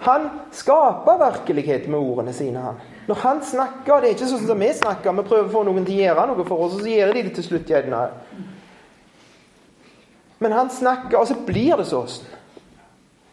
Han 0.00 0.30
skaper 0.52 1.18
virkelighet 1.18 1.88
med 1.88 1.98
ordene 1.98 2.32
sine. 2.32 2.58
han. 2.58 2.80
Når 3.08 3.14
han 3.22 3.38
snakker, 3.44 4.02
det 4.02 4.10
er 4.10 4.16
ikke 4.18 4.26
sånn 4.28 4.48
som 4.50 4.60
vi 4.60 4.68
snakker, 4.76 5.14
vi 5.16 5.22
prøver 5.24 5.46
å 5.46 5.52
få 5.52 5.62
noen 5.64 5.86
til 5.86 5.96
å 5.96 6.02
gjøre 6.02 6.26
noe 6.28 6.44
for 6.44 6.64
oss, 6.66 6.74
og 6.76 6.82
så 6.84 6.90
gjør 6.92 7.14
de 7.16 7.22
det 7.24 7.30
til 7.38 7.46
slutt 7.46 7.70
gjerne. 7.72 8.02
Men 10.44 10.52
han 10.52 10.68
snakker, 10.70 11.16
og 11.16 11.30
så 11.30 11.38
blir 11.46 11.80
det 11.80 11.86
sånn. 11.88 12.34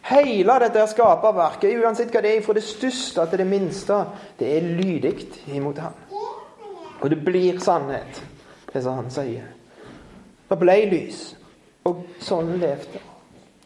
Hele 0.06 0.56
dette 0.62 0.86
skaperverket, 0.94 1.76
uansett 1.82 2.14
hva 2.14 2.24
det 2.24 2.32
er, 2.38 2.42
fra 2.46 2.56
det 2.56 2.64
største 2.64 3.28
til 3.28 3.42
det 3.42 3.48
minste, 3.50 4.00
det 4.40 4.48
er 4.56 4.72
lydig 4.78 5.14
imot 5.58 5.82
ham. 5.84 6.00
Og 7.02 7.10
det 7.12 7.20
blir 7.26 7.60
sannhet, 7.60 8.22
det 8.72 8.80
som 8.80 9.02
han 9.02 9.12
sier. 9.12 9.50
Det 10.48 10.56
ble 10.56 10.76
lys, 10.88 11.24
og 11.84 12.06
sånn 12.22 12.56
levde 12.62 13.02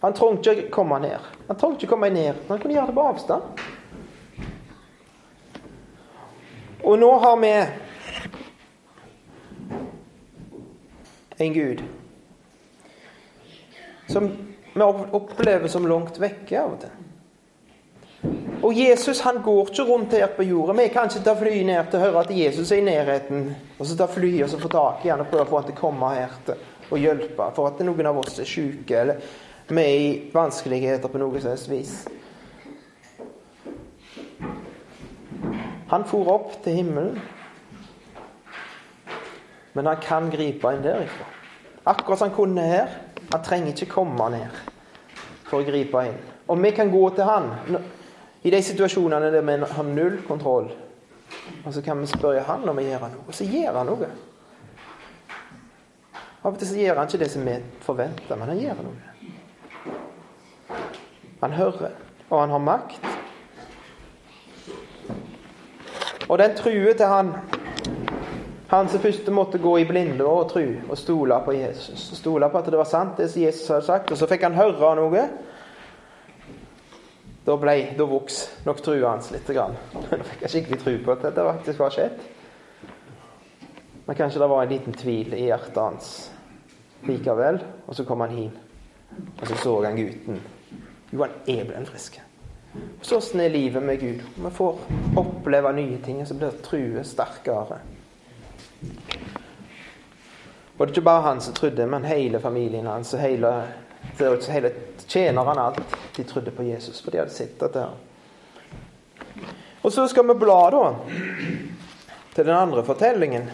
Han 0.00 0.14
trengte 0.16 0.54
ikke 0.56 0.72
komme 0.72 0.96
ned. 1.04 1.26
Han 1.46 1.58
trengte 1.60 1.84
ikke 1.84 1.94
komme 1.94 2.08
ned, 2.10 2.48
han 2.48 2.58
kunne 2.58 2.74
gjøre 2.74 2.88
det 2.88 2.96
på 2.96 3.04
avstand. 3.12 3.62
Og 6.82 6.98
nå 6.98 7.10
har 7.22 7.36
vi 7.40 7.52
en 11.44 11.54
Gud 11.54 11.82
som 14.10 14.30
vi 14.74 14.82
opplever 14.82 15.68
som 15.68 15.86
langt 15.86 16.18
vekke 16.18 16.58
av 16.60 16.74
og 16.74 16.80
til. 16.82 16.96
Og 18.60 18.74
Jesus 18.76 19.22
han 19.24 19.38
går 19.42 19.70
ikke 19.70 19.86
rundt 19.88 20.12
her 20.12 20.26
på 20.36 20.44
jorda. 20.44 20.74
Vi 20.82 20.88
kan 20.92 21.08
ikke 21.08 21.22
ta 21.24 21.34
fly 21.38 21.62
ned 21.64 21.88
til 21.88 22.00
å 22.00 22.02
høre 22.04 22.24
at 22.26 22.34
Jesus 22.34 22.72
er 22.72 22.82
i 22.82 22.84
nærheten, 22.84 23.46
og 23.78 23.88
så 23.88 23.96
ta 23.96 24.08
fly 24.10 24.34
og 24.44 24.50
så 24.52 24.60
få 24.60 24.68
tak 24.72 25.06
i 25.06 25.12
han 25.12 25.22
og 25.24 25.30
prøve 25.30 25.46
å 25.46 25.50
få 25.50 25.62
han 25.62 25.70
til 25.70 25.78
å 25.78 25.80
komme 25.80 26.12
her 26.18 26.36
til 26.44 26.66
og 26.90 26.98
hjelpe 26.98 27.46
for 27.54 27.70
at 27.70 27.82
noen 27.86 28.08
av 28.10 28.18
oss 28.18 28.40
er 28.42 28.48
syke 28.48 28.96
eller 28.98 29.20
vi 29.70 29.82
er 29.82 30.00
i 30.02 30.06
vanskeligheter 30.34 31.10
på 31.12 31.20
noe 31.22 31.40
slags 31.42 31.68
vis. 31.70 31.92
Han 35.90 36.06
for 36.06 36.28
opp 36.30 36.52
til 36.64 36.80
himmelen, 36.80 37.20
men 39.74 39.86
han 39.86 40.02
kan 40.02 40.28
gripe 40.30 40.70
inn 40.74 40.84
derifra. 40.84 41.26
Akkurat 41.90 42.18
som 42.18 42.28
han 42.28 42.36
kunne 42.36 42.66
her. 42.66 42.92
Han 43.30 43.42
trenger 43.46 43.72
ikke 43.72 43.92
komme 43.92 44.26
ned 44.32 44.60
for 45.46 45.60
å 45.60 45.66
gripe 45.66 46.02
inn. 46.06 46.16
Og 46.50 46.58
vi 46.62 46.72
kan 46.74 46.90
gå 46.90 47.02
til 47.14 47.26
han 47.26 47.50
i 48.42 48.50
de 48.50 48.62
situasjonene 48.62 49.30
der 49.30 49.44
vi 49.46 49.56
har 49.70 49.86
null 49.86 50.18
kontroll. 50.26 50.70
Og 51.64 51.74
så 51.74 51.82
kan 51.82 52.00
vi 52.00 52.10
spørre 52.10 52.42
han 52.46 52.68
om 52.68 52.78
å 52.78 52.84
gjøre 52.84 53.10
noe, 53.12 53.26
og 53.28 53.36
så 53.36 53.46
gjør 53.46 53.78
han 53.78 53.90
noe. 53.90 54.10
Av 56.40 56.54
og 56.54 56.58
til 56.58 56.70
så 56.70 56.78
gjør 56.80 56.98
han 56.98 57.10
ikke 57.10 57.20
det 57.20 57.30
som 57.30 57.46
vi 57.46 57.56
forventer, 57.84 58.38
men 58.40 58.50
han 58.50 58.62
gjør 58.62 58.82
noe. 58.86 58.98
Han 61.42 61.56
hører, 61.56 61.98
og 62.30 62.38
han 62.40 62.54
har 62.56 62.64
makt. 62.64 63.09
Og 66.30 66.38
den 66.38 66.54
truer 66.54 66.94
til 66.94 67.10
han 67.10 67.34
han 68.70 68.88
som 68.88 69.00
først 69.02 69.26
måtte 69.34 69.58
gå 69.58 69.72
i 69.80 69.84
blinde 69.84 70.22
og 70.24 70.44
tro 70.52 70.62
og 70.62 70.98
stole 70.98 71.34
på 71.42 71.56
Jesus. 71.56 72.04
Stole 72.20 72.46
på 72.50 72.58
at 72.60 72.68
det 72.70 72.78
var 72.78 72.86
sant, 72.86 73.16
det 73.18 73.26
som 73.32 73.42
Jesus 73.42 73.66
hadde 73.68 73.86
sagt. 73.86 74.12
Og 74.14 74.18
så 74.20 74.28
fikk 74.30 74.44
han 74.46 74.54
høre 74.54 74.92
noe. 74.94 75.24
Da, 77.42 77.56
ble, 77.58 77.74
da 77.98 78.06
voks 78.06 78.38
nok 78.68 78.82
trua 78.84 79.16
hans 79.16 79.32
litt. 79.34 79.50
Grann. 79.50 79.74
Da 80.06 80.22
fikk 80.22 80.46
jeg 80.46 80.54
skikkelig 80.54 80.80
tru 80.84 80.92
på 81.02 81.16
at 81.16 81.26
dette 81.26 81.48
faktisk 81.50 81.82
var 81.82 81.96
skjedd. 81.96 82.22
Men 84.06 84.22
kanskje 84.22 84.44
det 84.44 84.50
var 84.54 84.62
en 84.62 84.74
liten 84.76 84.98
tvil 85.02 85.34
i 85.34 85.44
hjertet 85.48 85.82
hans 85.82 86.14
likevel. 87.10 87.58
Og 87.90 87.98
så 87.98 88.06
kom 88.06 88.22
han 88.22 88.38
hjem, 88.38 88.54
og 89.34 89.46
så 89.50 89.62
så 89.64 89.78
han 89.88 89.98
gutten. 89.98 90.42
Jo, 91.10 91.24
han 91.24 91.40
er 91.50 91.66
blitt 91.66 91.90
frisk. 91.90 92.22
Sånn 93.02 93.40
er 93.42 93.50
livet 93.50 93.82
med 93.82 94.00
Gud. 94.00 94.20
Vi 94.36 94.50
får 94.54 94.76
oppleve 95.18 95.72
nye 95.74 95.98
ting, 96.04 96.20
og 96.22 96.28
så 96.28 96.36
blir 96.38 96.60
trua 96.62 97.02
sterkere. 97.04 97.80
Og 100.76 100.86
det 100.86 100.86
er 100.86 100.92
ikke 100.94 101.08
bare 101.08 101.26
han 101.26 101.40
som 101.44 101.56
trodde, 101.56 101.86
men 101.90 102.06
hele 102.08 102.40
familien 102.40 102.86
hans 102.88 103.10
og 103.12 103.20
hele, 103.20 103.50
hele 104.20 104.70
tjenerne 105.06 105.60
alt. 105.60 105.96
De 106.16 106.24
trodde 106.24 106.54
på 106.54 106.64
Jesus, 106.68 107.02
for 107.02 107.10
de 107.10 107.20
hadde 107.20 107.34
sett 107.34 107.58
dette. 107.60 107.88
Og 109.82 109.92
så 109.92 110.06
skal 110.08 110.28
vi 110.28 110.38
bla 110.40 110.60
da 110.72 110.84
til 112.34 112.46
den 112.46 112.54
andre 112.56 112.84
fortellingen 112.86 113.50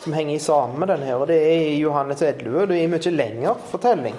som 0.00 0.12
henger 0.16 0.38
sammen 0.38 0.80
med 0.80 0.88
denne. 0.88 1.14
og 1.14 1.26
Det 1.28 1.36
er 1.36 1.66
i 1.70 1.80
Johannes 1.80 2.22
11. 2.22 2.66
Det 2.66 2.76
er 2.78 2.84
en 2.84 2.94
mye 2.94 3.12
lengre 3.14 3.54
fortelling. 3.70 4.16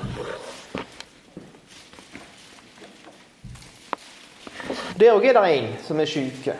Der 5.01 5.15
òg 5.17 5.23
er 5.25 5.33
det 5.33 5.49
en 5.49 5.69
som 5.81 5.97
er 5.97 6.05
syk. 6.05 6.51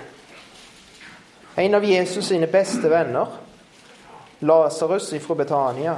En 1.61 1.75
av 1.77 1.83
Jesus 1.85 2.25
sine 2.25 2.47
beste 2.49 2.89
venner, 2.89 3.35
Lasarus 4.41 5.11
fra 5.21 5.35
Betania. 5.37 5.93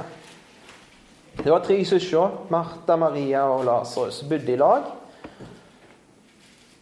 Det 1.38 1.48
var 1.48 1.64
tre 1.64 1.78
søstre, 1.88 2.26
Martha, 2.52 2.98
Maria 3.00 3.46
og 3.48 3.64
Lasarus, 3.64 4.20
bodde 4.28 4.52
i 4.52 4.60
lag. 4.60 4.84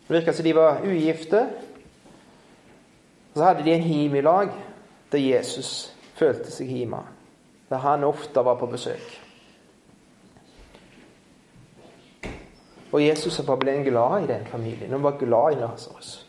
Det 0.08 0.16
virka 0.16 0.34
som 0.34 0.50
de 0.50 0.56
var 0.58 0.82
ugifte. 0.82 1.46
Så 3.34 3.44
hadde 3.44 3.62
de 3.62 3.76
en 3.76 3.86
him 3.86 4.18
i 4.18 4.20
lag 4.20 4.50
der 5.12 5.28
Jesus 5.28 5.92
følte 6.18 6.50
seg 6.50 6.74
hjemme. 6.74 7.06
Der 7.70 7.86
han 7.86 8.10
ofte 8.10 8.42
var 8.42 8.58
på 8.58 8.66
besøk. 8.66 9.21
Og 12.92 13.00
Jesus 13.02 13.40
var 13.48 13.56
blitt 13.56 13.86
glad 13.86 14.24
i 14.24 14.26
den 14.26 14.46
familien. 14.46 14.90
Han 14.90 15.02
var 15.02 15.16
glad 15.18 15.52
i 15.52 15.60
Lasarus. 15.60 16.26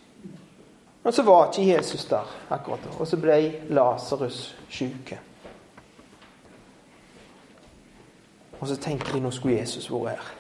Men 1.04 1.14
så 1.14 1.24
var 1.24 1.50
ikke 1.50 1.74
Jesus 1.74 2.06
der 2.06 2.30
akkurat 2.50 2.80
da. 2.84 2.96
Og 3.00 3.08
så 3.08 3.20
ble 3.20 3.38
Lasarus 3.70 4.56
syk. 4.72 5.18
Og 8.60 8.68
så 8.68 8.78
tenker 8.80 9.12
de 9.12 9.20
nå 9.20 9.32
skulle 9.36 9.60
Jesus 9.60 9.92
vært 9.92 10.16
her. 10.16 10.32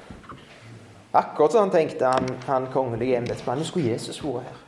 Akkurat 1.14 1.52
som 1.52 1.66
han 1.66 1.76
tenkte 1.76 2.08
han, 2.08 2.30
han 2.48 2.72
kongelige 2.72 3.18
embetsmannen. 3.20 3.66
Nå 3.66 3.68
skulle 3.68 3.92
Jesus 3.92 4.24
vært 4.24 4.48
her. 4.48 4.62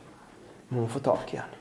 Må 0.76 0.86
få 0.92 1.00
tak 1.00 1.32
i 1.32 1.40
han. 1.40 1.54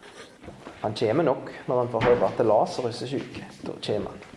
Han 0.82 0.94
kommer 1.00 1.24
nok 1.24 1.52
når 1.68 1.78
han 1.80 1.94
får 1.94 2.10
høre 2.10 2.34
at 2.34 2.46
Lasarus 2.46 3.02
er 3.02 3.16
syk. 3.16 3.44
Da 3.64 3.80
kommer 3.80 4.12
han. 4.12 4.35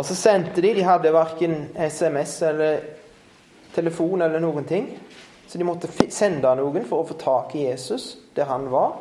Og 0.00 0.06
så 0.08 0.14
sendte 0.16 0.62
de. 0.64 0.72
De 0.72 0.84
hadde 0.86 1.12
verken 1.12 1.66
SMS 1.76 2.38
eller 2.48 2.78
telefon 3.74 4.22
eller 4.24 4.40
noen 4.40 4.64
ting. 4.64 4.86
Så 5.44 5.58
de 5.60 5.66
måtte 5.68 5.90
sende 6.08 6.54
noen 6.56 6.86
for 6.88 7.02
å 7.02 7.08
få 7.10 7.18
tak 7.20 7.52
i 7.58 7.66
Jesus 7.66 8.14
der 8.32 8.48
han 8.48 8.70
var. 8.72 8.94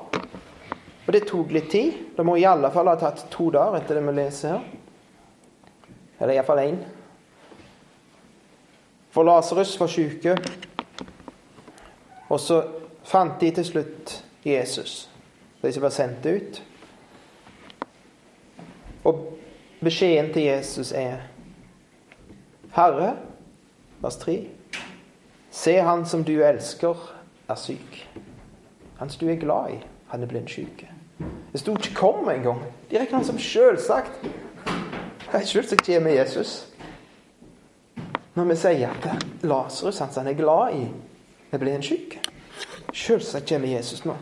Og 1.06 1.16
det 1.16 1.24
tok 1.30 1.56
litt 1.56 1.72
tid. 1.72 1.96
Det 2.18 2.26
må 2.28 2.36
i 2.36 2.44
alle 2.44 2.68
fall 2.76 2.92
ha 2.92 2.98
tatt 3.00 3.30
to 3.32 3.48
dager 3.56 3.80
etter 3.80 3.96
det 3.96 4.04
vi 4.10 4.18
leser 4.18 4.58
her. 4.58 4.68
Eller 6.20 6.36
iallfall 6.36 6.66
én. 6.66 6.84
For 9.16 9.24
Lasarus 9.24 9.78
var 9.80 9.96
syke. 9.96 10.36
Og 12.28 12.44
så 12.44 12.60
fant 13.08 13.40
de 13.40 13.56
til 13.56 13.72
slutt 13.72 14.20
Jesus, 14.44 15.06
de 15.64 15.72
som 15.72 15.88
var 15.88 15.96
sendt 15.96 16.28
ut. 16.28 16.60
Og 19.08 19.39
beskjeden 19.84 20.34
til 20.34 20.44
Jesus 20.44 20.92
er 20.92 21.18
Herre, 22.76 23.16
vers 24.02 24.18
3, 24.18 24.48
se 25.52 25.76
han 25.82 26.06
som 26.06 26.24
du 26.24 26.36
elsker, 26.44 26.96
er 27.50 27.56
syk. 27.56 28.10
Han 29.00 29.10
som 29.10 29.20
du 29.20 29.32
er 29.32 29.40
glad 29.40 29.74
i, 29.74 29.80
han 30.08 30.24
er 30.24 30.28
blind 30.28 30.48
syk. 30.48 30.86
Det 31.52 31.60
sto 31.60 31.72
ikke 31.72 31.96
'kom' 31.96 32.30
engang. 32.30 32.64
De 32.92 33.00
regner 33.00 33.16
han 33.16 33.26
som 33.26 33.40
selvsagt. 33.40 34.12
Selvsagt 35.44 35.86
kommer 35.86 36.10
Jesus. 36.10 36.68
Når 38.36 38.44
vi 38.44 38.56
sier 38.56 38.90
at 38.90 39.26
Lasarus, 39.42 40.00
han 40.00 40.12
som 40.12 40.26
han 40.26 40.34
er 40.34 40.38
glad 40.38 40.76
i, 40.76 40.88
er 41.52 41.58
blind 41.58 41.84
sjølsagt 42.94 43.50
kommer 43.50 43.68
Jesus 43.68 44.06
nå. 44.06 44.16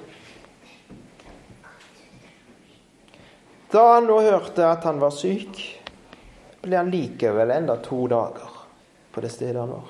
Da 3.71 3.83
han 3.93 4.07
nå 4.07 4.19
hørte 4.23 4.63
at 4.67 4.85
han 4.87 4.99
var 5.01 5.11
syk, 5.11 5.59
ble 6.63 6.77
han 6.79 6.91
likevel 6.91 7.51
enda 7.51 7.75
to 7.83 8.05
dager 8.11 8.53
på 9.11 9.23
det 9.23 9.31
stedet 9.33 9.59
han 9.59 9.73
var. 9.75 9.89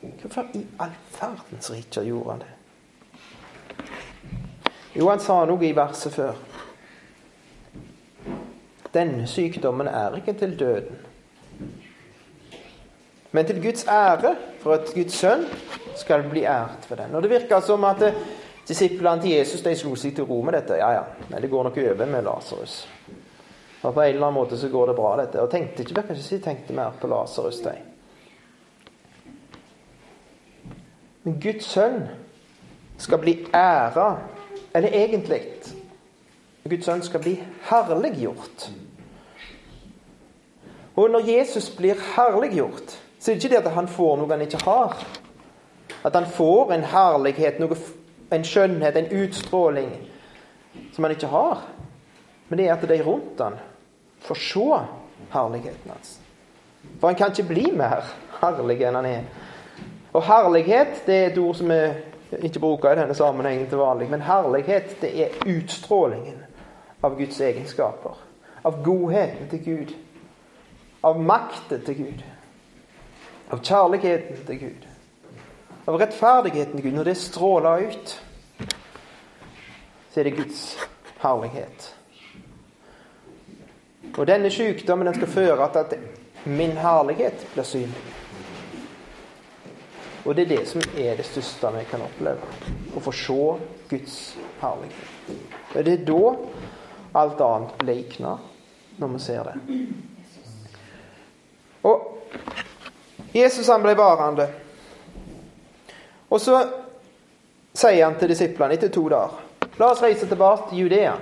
Hvorfor 0.00 0.48
i 0.56 0.62
all 0.80 0.94
verdens 1.18 1.70
rike 1.74 2.04
gjorde 2.06 2.30
han 2.30 2.42
det? 2.44 2.54
Jo, 4.96 5.10
han 5.10 5.20
sa 5.22 5.42
noe 5.46 5.68
i 5.68 5.74
verset 5.76 6.16
før. 6.16 6.38
Denne 8.90 9.28
sykdommen 9.30 9.86
er 9.86 10.16
ikke 10.18 10.34
til 10.40 10.56
døden, 10.58 10.96
men 13.30 13.46
til 13.46 13.60
Guds 13.62 13.84
ære, 13.86 14.34
for 14.58 14.74
at 14.74 14.88
Guds 14.94 15.14
sønn 15.14 15.44
skal 15.94 16.24
bli 16.30 16.42
ært 16.48 16.88
for 16.88 16.98
den. 16.98 17.14
Og 17.14 17.22
Det 17.22 17.30
virker 17.30 17.60
som 17.62 17.84
at 17.86 18.02
eh, 18.02 18.16
disiplene 18.70 19.22
til 19.22 19.34
Jesus 19.34 19.62
de 19.64 19.74
slo 19.76 19.96
seg 19.98 20.14
til 20.16 20.28
ro 20.28 20.40
med 20.46 20.56
dette. 20.56 20.78
Ja, 20.78 20.90
ja, 20.94 21.28
men 21.28 21.42
det 21.42 21.50
går 21.50 21.68
nok 21.68 21.78
over 21.82 22.06
med 22.06 22.26
Lasarus. 22.26 22.80
På 23.80 23.90
en 23.90 24.00
eller 24.06 24.26
annen 24.26 24.36
måte 24.36 24.58
så 24.60 24.68
går 24.68 24.90
det 24.90 24.96
bra, 24.98 25.14
dette. 25.20 25.40
Og 25.42 25.50
tenkte 25.50 25.82
ikke, 25.82 26.04
kanskje 26.08 26.26
si 26.26 26.40
tenkte 26.44 26.76
mer 26.76 26.96
på 27.00 27.08
Lasarus, 27.10 27.62
de. 27.64 27.76
Men 31.24 31.40
Guds 31.40 31.68
sønn 31.68 32.02
skal 33.00 33.20
bli 33.20 33.36
æra, 33.56 34.08
eller 34.74 34.96
egentlig 34.96 35.42
Guds 36.70 36.84
sønn 36.86 37.02
skal 37.02 37.22
bli 37.24 37.34
herliggjort. 37.70 38.68
Og 41.00 41.10
når 41.10 41.28
Jesus 41.30 41.70
blir 41.72 41.98
herliggjort, 42.14 42.92
så 43.18 43.30
er 43.30 43.34
det 43.34 43.44
ikke 43.44 43.54
det 43.54 43.62
at 43.64 43.74
han 43.74 43.88
får 43.88 44.18
noe 44.20 44.30
han 44.30 44.44
ikke 44.44 44.60
har. 44.64 45.00
At 46.04 46.14
han 46.16 46.28
får 46.28 46.74
en 46.76 46.84
herlighet, 46.92 47.60
noe, 47.60 47.76
en 48.30 48.44
skjønnhet, 48.44 48.96
en 48.96 49.12
utstråling 49.24 49.90
som 50.92 51.04
han 51.04 51.14
ikke 51.14 51.30
har. 51.30 51.62
Men 52.48 52.58
det 52.58 52.66
er 52.68 52.74
at 52.74 52.88
de 52.88 53.02
rundt 53.02 53.40
han 53.42 53.58
får 54.20 54.34
se 54.34 54.66
herligheten 55.30 55.90
hans. 55.90 56.18
For 57.00 57.08
han 57.08 57.16
kan 57.16 57.32
ikke 57.32 57.48
bli 57.48 57.70
mer 57.76 58.06
herlig 58.40 58.80
enn 58.82 58.98
han 58.98 59.08
er. 59.08 59.24
Og 60.12 60.24
herlighet 60.26 61.04
det 61.06 61.16
er 61.16 61.30
et 61.30 61.38
ord 61.38 61.58
som 61.58 61.70
vi 61.70 61.80
ikke 62.42 62.62
bruker 62.62 62.92
i 62.92 62.98
denne 62.98 63.14
sammenhengen 63.14 63.68
til 63.70 63.82
vanlig. 63.82 64.10
Men 64.10 64.26
herlighet 64.26 64.96
det 65.02 65.12
er 65.22 65.40
utstrålingen 65.46 66.42
av 67.02 67.16
Guds 67.18 67.40
egenskaper. 67.40 68.18
Av 68.64 68.82
godheten 68.84 69.48
til 69.50 69.64
Gud. 69.64 69.96
Av 71.06 71.20
makten 71.20 71.82
til 71.86 71.96
Gud. 72.02 72.24
Av 73.50 73.62
kjærligheten 73.64 74.46
til 74.46 74.58
Gud 74.60 74.89
av 75.90 75.98
rettferdigheten 75.98 76.78
til 76.78 76.84
Gud, 76.86 76.94
når 76.94 77.10
det 77.10 77.16
stråler 77.18 77.88
ut, 77.90 78.12
så 80.10 80.20
er 80.20 80.28
det 80.28 80.36
Guds 80.36 80.62
herlighet. 81.22 81.88
Og 84.16 84.26
denne 84.26 84.50
sykdommen 84.50 85.06
den 85.06 85.18
skal 85.18 85.30
føre 85.30 85.68
til 85.72 85.78
at 85.84 86.46
min 86.46 86.76
herlighet 86.78 87.46
blir 87.54 87.66
synlig. 87.66 88.06
Og 90.24 90.36
det 90.36 90.44
er 90.44 90.52
det 90.52 90.68
som 90.68 90.82
er 91.00 91.16
det 91.16 91.26
største 91.26 91.72
vi 91.74 91.84
kan 91.90 92.04
oppleve. 92.04 92.48
Å 92.94 93.02
få 93.02 93.14
se 93.16 93.40
Guds 93.90 94.16
herlighet. 94.60 95.34
Og 95.74 95.84
det 95.86 95.94
er 95.96 96.06
da 96.06 96.34
alt 97.20 97.40
annet 97.42 97.76
bleikner, 97.80 98.42
når 99.00 99.14
vi 99.14 99.22
ser 99.24 99.48
det. 99.48 99.54
Og 101.82 101.96
Jesus 103.34 103.70
han 103.72 103.82
ble 103.82 103.96
varende. 103.98 104.50
Og 106.30 106.40
så 106.40 106.60
sier 107.74 108.04
han 108.04 108.18
til 108.18 108.30
disiplene 108.32 108.76
etter 108.76 108.92
to 108.92 109.04
dager 109.10 109.46
La 109.80 109.90
oss 109.90 110.02
reise 110.02 110.26
tilbake 110.28 110.68
til 110.68 110.82
Judea. 110.82 111.14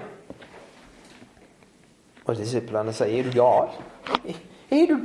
Og 2.27 2.37
disiplene 2.37 2.93
sier, 2.97 3.21
er 3.21 3.29
du 3.29 3.37
gal? 3.37 3.71
Er 4.75 4.91
du, 4.91 4.97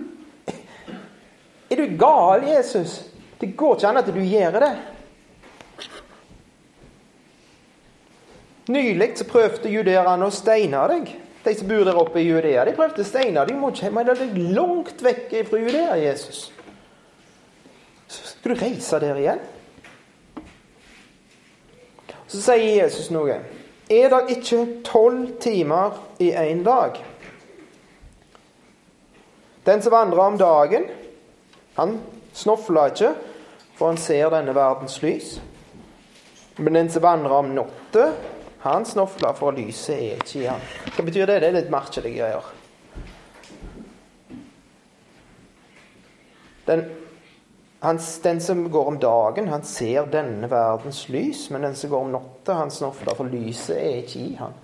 er 1.69 1.81
du 1.83 1.93
gal, 1.99 2.47
Jesus? 2.49 2.95
Det 3.37 3.51
går 3.59 3.77
ikke 3.77 3.91
an 3.91 4.01
at 4.01 4.09
du 4.09 4.19
gjør 4.19 4.57
det. 4.63 4.71
Nylig 8.73 9.11
så 9.19 9.27
prøvde 9.27 9.69
judeerne 9.69 10.25
å 10.25 10.33
steine 10.33 10.83
deg. 10.89 11.15
De 11.43 11.55
som 11.59 11.67
bor 11.67 11.83
der 11.85 11.99
oppe 11.99 12.21
i 12.21 12.25
Judea, 12.25 12.63
de 12.65 12.75
prøvde 12.77 13.03
å 13.03 13.07
steine 13.07 13.43
deg. 13.43 13.53
Du 13.53 13.59
må 13.59 13.73
ikke 13.73 14.05
deg 14.09 14.37
langt 14.55 15.03
vekk 15.03 15.33
fra 15.49 15.59
Judea, 15.59 15.97
Jesus. 15.99 16.45
Skal 18.07 18.53
du 18.53 18.61
reise 18.63 18.99
der 19.03 19.19
igjen? 19.19 19.43
Så 22.33 22.41
sier 22.41 22.79
Jesus 22.81 23.11
noe. 23.13 23.35
Er 23.93 24.09
det 24.09 24.37
ikke 24.39 24.63
tolv 24.81 25.35
timer 25.43 25.99
i 26.17 26.31
én 26.33 26.63
dag? 26.65 26.95
Den 29.67 29.83
som 29.85 29.93
vandrer 29.93 30.23
om 30.23 30.37
dagen, 30.41 30.87
han 31.77 31.99
snofler 32.33 32.89
ikke, 32.89 33.11
for 33.77 33.91
han 33.91 34.01
ser 34.01 34.33
denne 34.33 34.55
verdens 34.57 34.97
lys. 35.03 35.35
Men 36.57 36.73
den 36.73 36.89
som 36.89 37.05
vandrer 37.05 37.37
om 37.37 37.53
natta, 37.53 38.09
han 38.65 38.89
snofler, 38.89 39.37
for 39.37 39.53
lyset 39.53 39.93
er 39.93 40.25
ikke 40.25 40.41
i 40.41 40.49
han. 40.49 40.67
Hva 40.95 41.05
betyr 41.05 41.29
det? 41.29 41.39
Det 41.43 41.51
er 41.51 41.57
litt 41.59 41.71
merkelige 41.73 42.17
greier. 42.17 42.51
Den 46.65 46.85
han, 47.83 47.99
den 48.23 48.41
som 48.41 48.71
går 48.71 48.85
om 48.87 48.99
dagen, 48.99 49.47
han 49.51 49.63
ser 49.67 50.05
denne 50.07 50.47
verdens 50.47 51.09
lys, 51.11 51.49
men 51.49 51.65
den 51.65 51.75
som 51.75 51.89
går 51.91 52.05
om 52.05 52.13
natta, 52.13 52.53
han 52.53 52.71
snofler, 52.71 53.17
for 53.17 53.27
lyset 53.27 53.75
er 53.75 53.97
ikke 53.99 54.21
i 54.23 54.37
han. 54.39 54.55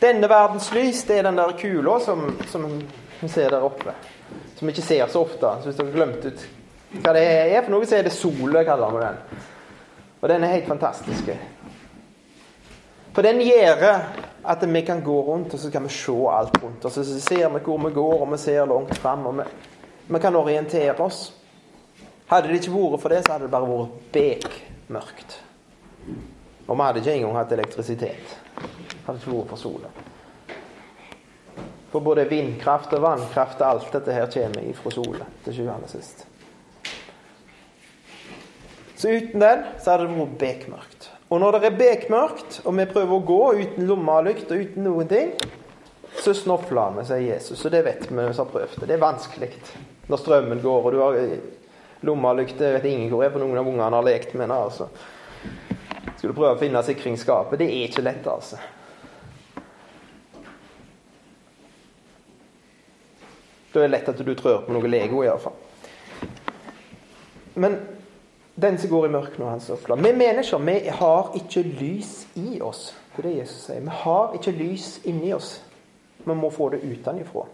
Denne 0.00 0.26
verdens 0.30 0.72
lys, 0.74 1.04
det 1.06 1.20
er 1.20 1.28
den 1.28 1.38
der 1.38 1.54
kula 1.58 2.00
som, 2.02 2.24
som 2.50 2.66
vi 3.20 3.30
ser 3.30 3.54
der 3.54 3.62
oppe. 3.62 3.94
Som 4.56 4.66
vi 4.66 4.74
ikke 4.74 4.86
ser 4.88 5.06
så 5.06 5.22
ofte. 5.22 5.54
Så 5.62 5.70
hvis 5.70 5.78
dere 5.78 5.94
glemt 5.94 6.26
ut 6.26 6.44
hva 6.98 7.14
det 7.14 7.24
er 7.28 7.62
for 7.62 7.76
noe, 7.76 7.86
så 7.86 8.00
er 8.00 8.10
det 8.10 8.14
sola, 8.16 8.66
kaller 8.66 8.98
vi 8.98 9.06
den. 9.06 9.22
Og 10.18 10.28
den 10.34 10.44
er 10.44 10.54
helt 10.56 10.70
fantastisk. 10.74 11.30
For 13.14 13.22
den 13.22 13.42
gjør 13.46 13.86
at 14.50 14.66
vi 14.66 14.82
kan 14.82 15.06
gå 15.06 15.22
rundt, 15.30 15.54
og 15.54 15.62
så 15.62 15.70
kan 15.70 15.86
vi 15.86 15.94
se 15.94 16.18
alt 16.34 16.58
rundt 16.62 16.90
oss. 16.90 16.98
Så 16.98 17.20
ser 17.22 17.48
vi 17.54 17.64
hvor 17.70 17.82
vi 17.86 17.94
går, 17.94 18.20
og 18.22 18.32
vi 18.32 18.42
ser 18.42 18.66
langt 18.66 18.98
fram. 18.98 19.26
Og 19.30 19.38
vi, 19.38 19.50
vi 20.10 20.26
kan 20.26 20.42
orientere 20.42 20.98
oss. 21.06 21.28
Hadde 22.28 22.50
det 22.50 22.60
ikke 22.60 22.74
vært 22.74 23.02
for 23.02 23.12
det, 23.12 23.22
så 23.24 23.34
hadde 23.34 23.46
det 23.46 23.54
bare 23.54 23.68
vært 23.70 24.08
bekmørkt. 24.12 25.38
Og 26.68 26.76
vi 26.76 26.84
hadde 26.84 27.00
ikke 27.00 27.14
engang 27.16 27.36
hatt 27.38 27.54
elektrisitet. 27.56 28.34
Hadde 29.06 29.20
ikke 29.22 29.32
vært 29.32 29.52
for 29.54 29.62
sola. 29.62 29.92
For 31.88 32.04
både 32.04 32.26
vindkraft 32.28 32.92
og 32.92 33.04
vannkraft 33.06 33.62
og 33.62 33.68
alt 33.70 33.94
dette 33.96 34.12
her 34.12 34.28
kommer 34.32 34.74
fra 34.76 34.92
sola 34.92 35.28
til 35.46 35.56
sjuende 35.56 35.88
sist. 35.88 36.26
Så 38.98 39.14
uten 39.14 39.40
den 39.40 39.64
så 39.80 39.94
hadde 39.94 40.08
det 40.10 40.18
vært 40.18 40.38
bekmørkt. 40.42 41.08
Og 41.32 41.40
når 41.40 41.56
det 41.56 41.68
er 41.68 41.80
bekmørkt, 41.80 42.60
og 42.64 42.76
vi 42.76 42.88
prøver 42.88 43.14
å 43.14 43.24
gå 43.24 43.42
uten 43.62 43.88
lommelykt 43.88 44.52
og 44.52 44.64
uten 44.64 44.84
noen 44.84 45.08
ting, 45.08 45.32
så 46.18 46.34
snofler 46.36 46.96
vi, 46.96 47.04
sier 47.08 47.24
Jesus. 47.24 47.62
Og 47.64 47.72
det 47.72 47.84
vet 47.86 48.04
vi 48.08 48.24
som 48.34 48.44
har 48.44 48.52
prøvd 48.52 48.80
det. 48.80 48.88
Det 48.90 48.96
er 48.96 49.02
vanskelig 49.02 49.50
når 50.08 50.20
strømmen 50.22 50.60
går, 50.64 50.88
og 50.88 50.92
du 50.92 51.00
har 51.00 51.18
lommelykte 52.06 52.72
vet 52.76 52.88
ingen 52.90 53.10
hvor 53.12 53.24
er, 53.24 53.32
for 53.34 53.42
noen 53.42 53.58
av 53.58 53.68
ungene 53.68 53.90
har 53.96 54.06
lekt 54.06 54.34
med 54.34 54.48
den. 54.48 54.56
altså. 54.56 54.88
Skulle 56.18 56.34
prøve 56.34 56.56
å 56.56 56.60
finne 56.60 56.82
sikringsskapet. 56.86 57.60
Det 57.60 57.68
er 57.68 57.86
ikke 57.86 58.04
lett, 58.04 58.26
altså. 58.26 58.58
Da 63.68 63.82
er 63.82 63.86
det 63.86 63.92
lett 63.92 64.10
at 64.10 64.24
du 64.24 64.34
trør 64.34 64.64
på 64.66 64.74
noe 64.74 64.90
Lego, 64.90 65.22
iallfall. 65.22 65.54
Men 67.58 67.76
den 68.58 68.78
som 68.78 68.90
går 68.90 69.06
i 69.06 69.10
mørket 69.12 69.38
når 69.38 69.50
han 69.52 69.60
søfler 69.62 70.00
Vi 70.02 70.10
mennesker 70.18 70.58
vi 70.58 70.76
har 71.00 71.30
ikke 71.38 71.62
lys 71.62 72.12
i 72.38 72.60
oss. 72.62 72.92
Det 73.14 73.22
er 73.22 73.28
det 73.28 73.36
Jesus 73.36 73.64
sier. 73.66 73.82
Vi 73.82 73.94
har 74.02 74.34
ikke 74.34 74.54
lys 74.54 74.88
inni 75.10 75.32
oss. 75.34 75.60
Vi 76.24 76.34
må 76.34 76.50
få 76.50 76.68
det 76.74 76.82
utenfra. 76.82 77.46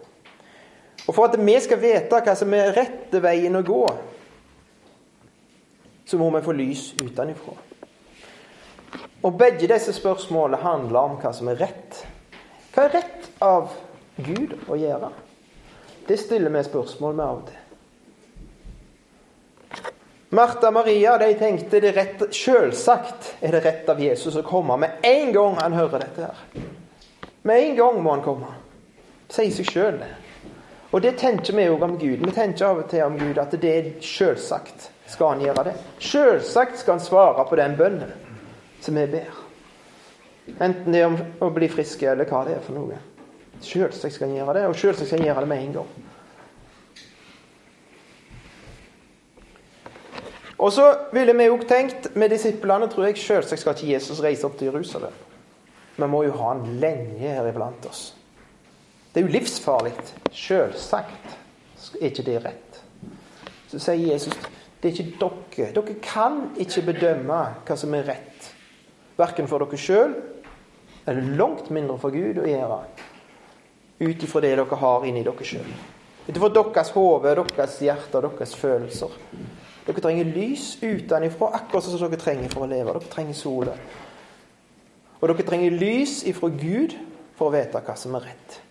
Og 1.05 1.13
for 1.13 1.27
at 1.27 1.37
vi 1.37 1.55
skal 1.61 1.81
vite 1.81 2.21
hva 2.25 2.35
som 2.37 2.53
er 2.57 2.73
rette 2.73 3.21
veien 3.21 3.57
å 3.57 3.63
gå, 3.65 3.83
så 6.05 6.17
må 6.17 6.29
vi 6.35 6.41
få 6.45 6.53
lys 6.55 6.93
utenfra. 7.01 7.55
Og 9.25 9.37
begge 9.37 9.67
disse 9.69 9.93
spørsmålene 9.95 10.61
handler 10.61 10.99
om 10.99 11.19
hva 11.21 11.31
som 11.33 11.49
er 11.49 11.61
rett. 11.63 12.01
Hva 12.75 12.85
er 12.85 12.97
rett 12.99 13.29
av 13.43 13.73
Gud 14.21 14.53
å 14.69 14.77
gjøre? 14.77 15.09
Det 16.05 16.17
stiller 16.21 16.53
vi 16.53 16.63
spørsmål 16.67 17.15
med 17.17 17.25
av 17.25 17.39
og 17.39 17.47
til. 17.49 17.61
Martha 20.35 20.67
og 20.67 20.75
Maria 20.75 21.15
de 21.21 21.31
tenkte 21.39 21.79
det 21.79 21.93
rett, 21.95 22.21
selvsagt 22.35 23.35
er 23.45 23.55
det 23.55 23.63
rett 23.63 23.89
av 23.89 24.01
Jesus 24.01 24.35
å 24.35 24.43
komme 24.45 24.75
med 24.81 25.05
en 25.07 25.31
gang 25.33 25.57
han 25.61 25.77
hører 25.77 26.03
dette. 26.03 26.27
her. 26.27 26.69
Med 27.45 27.61
en 27.61 27.75
gang 27.75 28.01
må 28.03 28.15
han 28.17 28.25
komme. 28.25 28.51
Sier 29.29 29.53
seg 29.53 29.69
sjøl, 29.69 29.99
det. 30.01 30.24
Og 30.95 31.01
det 31.03 31.17
tenker 31.19 31.51
vi 31.57 31.65
òg 31.67 31.81
om 31.83 31.97
Gud. 31.99 32.21
Vi 32.23 32.31
tenker 32.31 32.69
av 32.69 32.77
og 32.79 32.87
til 32.87 33.03
om 33.03 33.17
Gud 33.19 33.39
at 33.41 33.51
det 33.59 33.71
er 33.71 33.89
selvsagt 33.99 34.93
skal 35.11 35.33
han 35.33 35.43
gjøre 35.43 35.65
det. 35.67 35.73
Selvsagt 35.99 36.79
skal 36.79 36.95
han 36.95 37.03
svare 37.03 37.43
på 37.49 37.59
den 37.59 37.75
bønnen 37.75 38.13
som 38.79 38.95
vi 38.95 39.03
ber. 39.11 39.41
Enten 40.55 40.95
det 40.95 41.01
er 41.01 41.09
om 41.09 41.19
å 41.43 41.51
bli 41.51 41.67
friske 41.73 42.07
eller 42.07 42.29
hva 42.29 42.45
det 42.47 42.55
er 42.55 42.63
for 42.63 42.79
noe. 42.79 43.01
Selvsagt 43.59 44.15
skal 44.15 44.29
han 44.29 44.39
gjøre 44.39 44.55
det, 44.55 44.65
og 44.71 44.79
selvsagt 44.79 45.09
skal 45.09 45.19
han 45.19 45.29
gjøre 45.33 45.43
det 45.43 45.51
med 45.51 45.63
en 45.65 45.77
gang. 45.81 45.93
Og 50.55 50.71
så 50.71 50.89
ville 51.11 51.35
vi 51.35 51.51
òg 51.51 51.67
tenkt 51.67 52.13
med 52.15 52.31
disiplene 52.31 52.87
tror 52.87 53.09
jeg 53.09 53.19
selvsagt 53.19 53.65
skal 53.65 53.75
ikke 53.75 53.91
Jesus 53.97 54.23
reise 54.23 54.47
opp 54.47 54.55
til 54.55 54.71
Jerusalem. 54.71 55.23
Vi 55.95 56.07
må 56.07 56.23
jo 56.23 56.37
ha 56.39 56.53
han 56.53 56.77
lenge 56.79 57.19
her 57.19 57.51
iblant 57.51 57.83
oss. 57.91 58.13
Det 59.15 59.21
er 59.21 59.29
jo 59.29 59.31
livsfarlig. 59.31 59.93
Selvsagt 60.35 61.35
er 62.01 62.09
ikke 62.09 62.23
det 62.27 62.39
rett. 62.43 62.79
Så 63.71 63.79
sier 63.79 64.09
Jesus 64.11 64.35
det 64.83 64.89
er 64.89 64.97
ikke 64.99 65.19
dere. 65.55 65.69
Dere 65.71 65.93
kan 66.03 66.41
ikke 66.59 66.81
bedømme 66.89 67.37
hva 67.63 67.77
som 67.79 67.95
er 67.95 68.03
rett. 68.09 68.49
Verken 69.15 69.47
for 69.47 69.63
dere 69.63 69.79
sjøl 69.79 70.17
eller 71.07 71.29
langt 71.39 71.71
mindre 71.71 71.95
for 72.01 72.11
Gud 72.11 72.41
å 72.43 72.49
gjøre. 72.49 72.81
Ut 74.03 74.25
ifra 74.27 74.43
det 74.43 74.51
dere 74.59 74.81
har 74.83 75.07
inni 75.07 75.23
dere 75.23 75.47
sjøl. 75.47 75.71
Ut 76.27 76.35
deres 76.35 76.91
hode, 76.97 77.37
deres 77.55 77.79
hjerte 77.87 78.19
og 78.19 78.35
deres 78.35 78.57
følelser. 78.59 79.15
Dere 79.87 80.03
trenger 80.03 80.27
lys 80.35 80.73
utenfra, 80.83 81.53
akkurat 81.61 81.87
som 81.87 82.03
dere 82.03 82.19
trenger 82.19 82.51
for 82.51 82.67
å 82.67 82.69
leve. 82.69 82.91
Dere 82.99 83.15
trenger 83.15 83.39
sola. 83.39 83.79
Og 85.21 85.27
dere 85.31 85.47
trenger 85.47 85.79
lys 85.79 86.19
ifra 86.27 86.51
Gud 86.51 86.99
for 87.39 87.47
å 87.47 87.55
vite 87.55 87.79
hva 87.79 87.95
som 87.95 88.19
er 88.19 88.27
rett. 88.33 88.61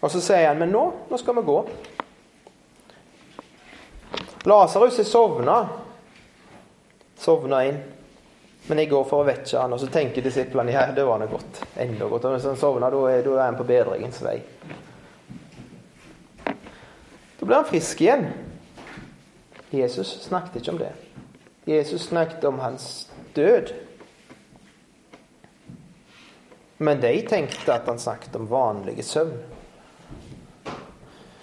Og 0.00 0.10
så 0.10 0.20
sier 0.24 0.48
han, 0.48 0.58
men 0.60 0.72
nå, 0.72 0.82
nå 1.10 1.18
skal 1.20 1.36
vi 1.36 1.44
gå. 1.44 1.58
Lasarus 4.48 4.98
er 4.98 5.08
sovna. 5.08 5.56
Sovna 7.20 7.64
inn. 7.68 7.80
Men 8.66 8.78
jeg 8.78 8.90
går 8.92 9.04
for 9.08 9.24
å 9.24 9.26
vekke 9.28 9.58
han, 9.58 9.72
og 9.74 9.80
så 9.82 9.88
tenker 9.92 10.24
disiplene 10.24 10.72
ja, 10.72 10.86
det 10.94 11.04
var 11.04 11.20
noe 11.20 11.30
godt. 11.32 11.62
Enda 11.80 12.08
godt. 12.08 12.28
Og 12.28 12.36
hvis 12.36 12.48
han 12.48 12.58
sovner, 12.60 12.92
da 12.92 13.12
er, 13.12 13.28
han 13.40 13.58
på 13.58 13.66
bedringens 13.68 14.20
vei. 14.24 14.38
Da 16.44 17.46
blir 17.46 17.56
han 17.56 17.68
frisk 17.68 18.00
igjen. 18.04 18.26
Jesus 19.74 20.16
snakket 20.24 20.60
ikke 20.60 20.74
om 20.74 20.80
det. 20.80 20.90
Jesus 21.68 22.08
snakket 22.08 22.44
om 22.48 22.58
hans 22.62 23.08
død. 23.36 23.72
Men 26.80 27.00
de 27.02 27.14
tenkte 27.28 27.74
at 27.74 27.88
han 27.88 28.00
snakket 28.00 28.36
om 28.38 28.48
vanlige 28.50 29.04
søvn. 29.04 29.59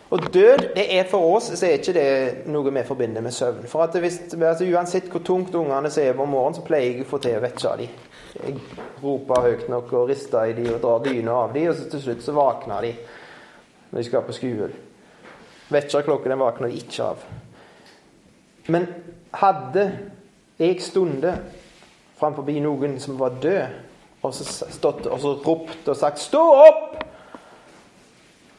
Og 0.10 0.34
død 0.34 0.70
det 0.76 0.86
er 1.00 1.08
for 1.10 1.36
oss 1.36 1.50
så 1.52 1.66
er 1.68 1.80
ikke 1.82 1.94
det 1.96 2.10
noe 2.48 2.72
vi 2.72 2.84
forbinder 2.88 3.24
med 3.24 3.36
søvn. 3.36 3.68
For 3.68 3.84
at 3.84 3.96
hvis, 4.00 4.22
altså 4.34 4.68
Uansett 4.72 5.10
hvor 5.12 5.24
tungt 5.26 5.56
ungene 5.56 5.92
sover 5.92 6.24
om 6.24 6.32
morgenen, 6.32 6.56
så 6.56 6.64
pleier 6.68 6.94
jeg 6.94 7.04
å 7.04 7.10
få 7.10 7.20
til 7.24 7.36
å 7.36 7.44
vekke 7.44 7.74
dem. 7.82 7.98
Jeg 8.38 8.56
roper 9.04 9.48
høyt 9.48 9.66
nok 9.72 9.92
og 9.98 10.12
rister 10.12 10.48
i 10.48 10.56
dem 10.56 10.70
og 10.76 10.80
drar 10.84 11.04
dyna 11.04 11.40
av 11.44 11.56
dem, 11.56 11.68
og 11.72 11.76
så 11.76 11.90
til 11.92 12.04
slutt 12.06 12.24
så 12.24 12.36
våkner 12.38 12.88
de 12.88 12.94
når 13.90 14.00
de 14.00 14.06
skal 14.08 14.24
på 14.24 14.36
skolen. 14.36 14.78
Vekkerklokken 15.74 16.32
den 16.32 16.40
våkner 16.40 16.72
de 16.72 16.80
ikke 16.80 17.10
av. 17.12 17.28
Men 18.72 18.88
hadde 19.36 19.90
jeg 20.60 20.80
stundet 20.84 21.52
framfor 22.20 22.48
noen 22.64 22.96
som 23.04 23.20
var 23.20 23.36
død, 23.44 23.76
og 24.24 24.34
så, 24.34 24.48
stått, 24.72 25.06
og 25.06 25.20
så 25.22 25.36
ropt 25.44 25.88
og 25.88 25.96
sagt 25.96 26.20
'Stå 26.20 26.42
opp!' 26.42 27.07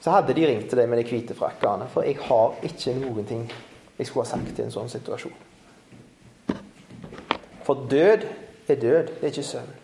Så 0.09 0.13
hadde 0.15 0.33
de 0.33 0.47
ringt 0.49 0.71
til 0.71 0.79
deg 0.81 0.87
med 0.89 1.03
de 1.03 1.05
hvite 1.05 1.35
frakkene. 1.37 1.85
For 1.93 2.07
jeg 2.07 2.17
har 2.25 2.55
ikke 2.65 2.95
noen 2.97 3.27
ting 3.29 3.43
jeg 3.99 4.07
skulle 4.09 4.25
ha 4.25 4.31
sagt 4.31 4.57
i 4.57 4.63
en 4.65 4.73
sånn 4.73 4.89
situasjon. 4.89 5.35
For 7.67 7.83
død 7.91 8.25
er 8.73 8.79
død, 8.81 9.11
det 9.11 9.21
er 9.21 9.35
ikke 9.35 9.45
søvn. 9.45 9.75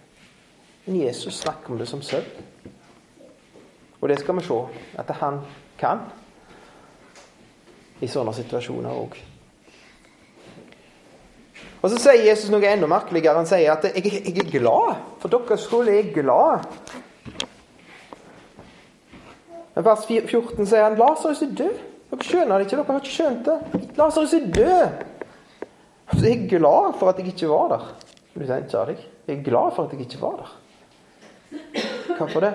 Men 0.87 0.97
Jesus 1.03 1.43
snakker 1.43 1.75
om 1.75 1.83
det 1.83 1.91
som 1.91 2.01
søvn. 2.01 2.73
Og 4.01 4.09
det 4.09 4.17
skal 4.23 4.39
vi 4.39 4.47
se 4.49 4.59
at 5.05 5.13
han 5.21 5.43
kan 5.77 6.07
i 8.01 8.09
sånne 8.09 8.33
situasjoner 8.41 8.97
òg. 9.05 9.21
Og 11.83 11.91
så 11.93 12.01
sier 12.01 12.31
Jesus 12.31 12.49
noe 12.49 12.65
enda 12.65 12.89
merkeligere. 12.89 13.43
Han 13.43 13.51
sier 13.51 13.77
at 13.77 13.91
jeg, 13.93 14.09
jeg 14.25 14.41
er 14.41 14.53
glad. 14.57 15.05
For 15.21 15.37
deres 15.37 15.69
skyld 15.69 15.93
er 15.93 16.01
jeg 16.01 16.15
glad 16.17 16.65
men 19.75 19.85
vers 19.85 20.05
14 20.07 20.67
sier 20.67 20.85
han 20.85 20.99
Lasarus 20.99 21.43
er 21.43 21.55
død. 21.59 21.79
Dere 22.11 22.27
skjønner 22.29 22.61
det 22.61 22.67
ikke. 22.67 22.77
Dere 22.77 22.93
har 22.93 23.01
ikke 23.03 23.15
skjønt 23.15 23.49
det. 23.49 23.87
Lasarus 23.99 24.35
er 24.37 24.45
død. 24.55 25.01
Jeg 26.21 26.31
er 26.31 26.45
glad 26.49 26.99
for 27.01 27.11
at 27.11 27.19
jeg 27.19 27.33
ikke 27.33 27.49
var 27.51 27.73
der. 27.73 27.89
Du 28.35 28.45
tenker 28.47 28.93
deg. 28.93 29.03
Jeg 29.27 29.39
er 29.39 29.43
glad 29.43 29.75
for 29.75 29.85
at 29.85 29.97
jeg 29.97 30.07
ikke 30.07 30.21
var 30.23 30.37
der. 30.43 30.53
Hvorfor 32.19 32.45
det? 32.45 32.53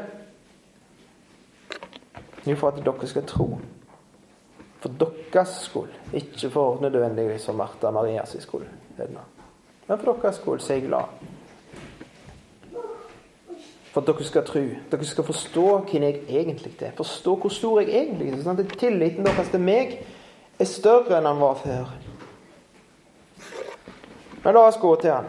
Jo, 2.47 2.55
for 2.55 2.71
at 2.71 2.79
dere 2.85 3.07
skal 3.11 3.27
tro. 3.27 3.49
For 4.79 5.09
deres 5.33 5.57
skyld. 5.65 5.91
Ikke 6.13 6.49
for 6.53 6.79
nødvendigvis 6.81 7.45
for 7.45 7.53
Martha 7.53 7.91
Marias 7.91 8.37
skyld. 8.39 8.67
Men 8.97 9.99
for 9.99 10.13
deres 10.21 10.39
skyld 10.39 10.59
så 10.59 10.73
er 10.73 10.77
jeg 10.77 10.87
glad. 10.87 11.11
For 13.99 14.13
at 14.13 14.15
dere 14.15 14.25
skal 14.25 14.45
tro. 14.47 14.61
Dere 14.91 15.05
skal 15.05 15.25
forstå 15.27 15.63
hvem 15.89 16.03
jeg 16.03 16.19
egentlig 16.29 16.71
er. 16.79 16.91
Forstå 16.95 17.35
hvor 17.35 17.51
stor 17.51 17.81
jeg 17.81 17.89
egentlig 17.91 18.29
er. 18.31 18.37
Sånn 18.45 18.59
at 18.61 18.75
tilliten 18.79 19.25
deres 19.27 19.49
til 19.51 19.59
meg 19.59 19.97
er 20.55 20.67
større 20.69 21.17
enn 21.17 21.27
han 21.27 21.41
var 21.41 21.57
før. 21.59 21.89
Men 24.45 24.55
la 24.55 24.61
oss 24.69 24.79
gå 24.79 24.93
til 25.01 25.11
han. 25.11 25.27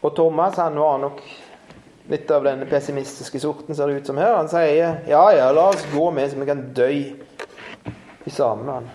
Og 0.00 0.14
Thomas 0.16 0.56
han 0.62 0.78
var 0.80 0.96
nok 1.02 1.20
litt 2.08 2.30
av 2.32 2.46
den 2.46 2.64
pessimistiske 2.70 3.42
sorten, 3.42 3.76
ser 3.76 3.90
det 3.90 4.00
ut 4.00 4.08
som 4.08 4.20
her. 4.22 4.38
Han 4.38 4.48
sier 4.48 5.02
ja, 5.10 5.24
ja, 5.36 5.50
la 5.52 5.68
oss 5.74 5.84
gå 5.92 6.08
med 6.16 6.30
så 6.30 6.40
vi 6.40 6.48
kan 6.48 6.62
dø 6.72 6.88
i 6.88 8.32
sammen 8.32 8.64
med 8.64 8.78
han. 8.78 8.88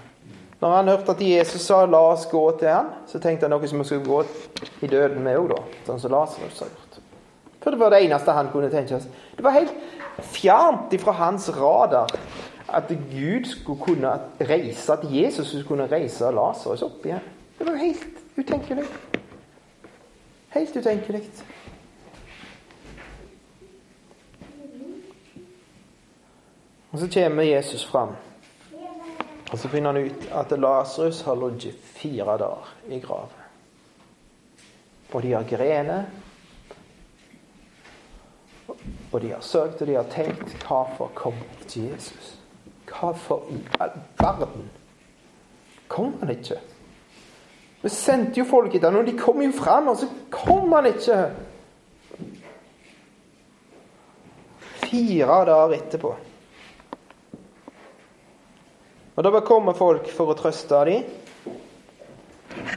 Når 0.62 0.78
han 0.80 0.94
hørte 0.96 1.14
at 1.14 1.22
Jesus 1.22 1.62
sa 1.62 1.86
'la 1.86 2.02
oss 2.16 2.26
gå 2.32 2.58
til 2.58 2.70
han', 2.70 2.90
så 3.08 3.20
tenkte 3.20 3.46
han 3.46 3.54
noe 3.54 3.68
som 3.68 3.80
vi 3.80 3.86
skulle 3.86 4.06
gå 4.06 4.24
i 4.82 4.88
døden 4.88 5.24
med 5.24 5.38
òg, 5.38 5.50
da. 5.50 5.62
Sånn 5.86 6.00
som 6.00 6.12
Lasarus 6.12 6.60
har 6.60 6.70
gjort. 6.70 6.91
For 7.62 7.72
det 7.72 7.80
var 7.80 7.94
det 7.94 8.02
eneste 8.04 8.34
han 8.34 8.50
kunne 8.54 8.72
tenke 8.74 8.98
seg. 9.00 9.20
Det 9.38 9.46
var 9.46 9.54
helt 9.54 9.74
fjernt 10.34 10.94
ifra 10.94 11.14
hans 11.20 11.50
radar 11.56 12.10
at 12.72 12.90
Gud 13.12 13.46
skulle 13.46 13.82
kunne 13.84 14.12
reise, 14.40 14.94
at 14.94 15.06
Jesus 15.12 15.48
skulle 15.48 15.68
kunne 15.68 15.88
reise 15.92 16.32
Lasarus 16.32 16.82
opp 16.86 17.06
igjen. 17.06 17.24
Det 17.60 17.68
var 17.68 17.78
helt 17.78 18.22
utenkelig. 18.38 18.86
Helt 20.50 20.78
utenkelig. 20.78 21.22
Og 26.92 27.00
Så 27.00 27.08
kommer 27.08 27.44
Jesus 27.44 27.86
fram. 27.86 28.16
Og 29.52 29.58
så 29.60 29.68
finner 29.68 29.92
han 29.94 30.06
ut 30.06 30.28
at 30.32 30.60
Lasarus 30.60 31.22
har 31.22 31.36
ligget 31.36 31.76
fire 31.84 32.38
dager 32.38 32.74
i 32.88 33.00
graven. 33.00 33.38
Og 35.14 35.24
de 35.24 35.32
har 35.32 35.44
grener 35.44 36.04
og 39.12 39.22
de 39.22 39.32
har 39.34 39.42
søkt 39.44 39.82
og 39.82 39.88
de 39.88 39.98
har 39.98 40.08
tenkt 40.12 40.54
hvorfor 40.68 41.12
kom 41.16 41.36
ikke 41.62 41.88
Jesus? 41.92 42.38
Hvorfor 42.92 43.44
i 43.52 43.60
all 43.80 43.98
verden 44.20 44.70
kom 45.88 46.16
han 46.20 46.30
ikke 46.30 46.60
Vi 47.82 47.90
sendte 47.90 48.40
jo 48.40 48.46
folk 48.46 48.76
etter 48.76 48.92
ham, 48.92 49.00
og 49.00 49.08
de 49.08 49.18
kom 49.18 49.42
jo 49.42 49.52
fram, 49.58 49.88
og 49.88 49.96
så 49.98 50.06
kom 50.30 50.70
han 50.76 50.86
ikke. 50.86 51.16
Fire 54.84 55.40
dager 55.50 55.74
etterpå. 55.80 56.12
Og 59.16 59.24
Da 59.24 59.40
kommer 59.40 59.74
folk 59.74 60.12
for 60.14 60.30
å 60.30 60.38
trøste 60.38 60.86
dem. 60.86 61.10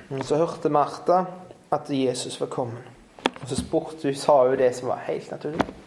Men 0.09 0.25
så 0.25 0.41
hørte 0.41 0.73
Martha 0.73 1.25
at 1.73 1.91
Jesus 1.91 2.41
var 2.41 2.49
kommet. 2.49 2.89
Og 3.43 3.49
så 3.49 3.61
spurte 3.61 4.09
hun, 4.09 4.17
sa 4.17 4.41
hun 4.49 4.57
det 4.59 4.73
som 4.77 4.89
var 4.89 5.05
helt 5.05 5.31
naturlig. 5.31 5.84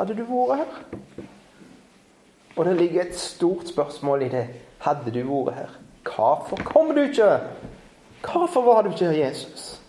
Hadde 0.00 0.14
du 0.16 0.22
vært 0.24 0.62
her? 0.62 1.24
Og 2.56 2.64
det 2.64 2.76
ligger 2.78 3.02
et 3.02 3.18
stort 3.20 3.68
spørsmål 3.68 4.22
i 4.24 4.28
det. 4.32 4.46
Hadde 4.80 5.12
du 5.12 5.18
vært 5.28 5.58
her? 5.58 5.74
Hvorfor 6.08 6.56
kom 6.64 6.94
du 6.96 7.02
ikke? 7.02 7.26
Hvorfor 8.24 8.64
var 8.64 8.82
du 8.82 8.88
ikke 8.90 9.10
her, 9.10 9.26
Jesus? 9.26 9.82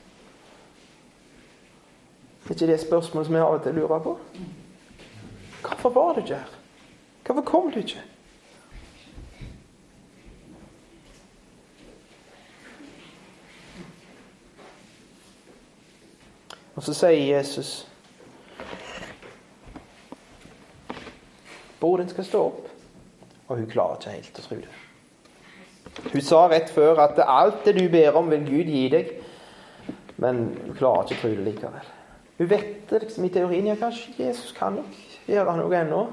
Det 2.43 2.49
er 2.49 2.53
ikke 2.53 2.67
det 2.73 2.79
spørsmålet 2.81 3.27
som 3.27 3.35
jeg 3.35 3.43
av 3.43 3.53
og 3.53 3.63
til 3.63 3.73
lurer 3.79 3.99
på? 4.03 4.17
Hvorfor 5.61 5.89
var 5.89 6.13
du 6.13 6.19
ikke 6.19 6.35
her? 6.35 6.57
Hvorfor 7.25 7.41
kom 7.41 7.71
du 7.71 7.79
ikke? 7.79 8.03
Og 16.75 16.83
så 16.83 16.93
sier 16.93 17.37
Jesus 17.37 17.90
Broren 21.81 22.09
skal 22.09 22.27
stå 22.27 22.43
opp. 22.51 22.69
Og 23.47 23.57
hun 23.57 23.67
klarer 23.69 23.97
ikke 23.99 24.15
helt 24.15 24.39
å 24.39 24.45
tro 24.45 24.59
det. 24.61 24.75
Hun 26.13 26.23
sa 26.23 26.45
rett 26.47 26.69
før 26.71 27.01
at 27.03 27.19
alt 27.25 27.65
det 27.65 27.73
du 27.79 27.87
ber 27.91 28.15
om, 28.19 28.29
vil 28.31 28.45
Gud 28.47 28.69
gi 28.71 28.85
deg. 28.93 29.09
Men 30.21 30.43
hun 30.53 30.77
klarer 30.77 31.09
ikke 31.09 31.17
å 31.17 31.23
tro 31.23 31.33
det 31.33 31.47
likevel. 31.49 31.89
Hun 32.37 32.49
vet 32.49 32.93
liksom 32.93 33.25
i 33.25 33.33
teorien. 33.33 33.67
Ja, 33.67 33.75
kanskje 33.79 34.13
Jesus 34.17 34.53
kan 34.57 34.77
nok 34.79 35.01
gjøre 35.27 35.57
noe 35.57 35.77
ennå. 35.81 36.05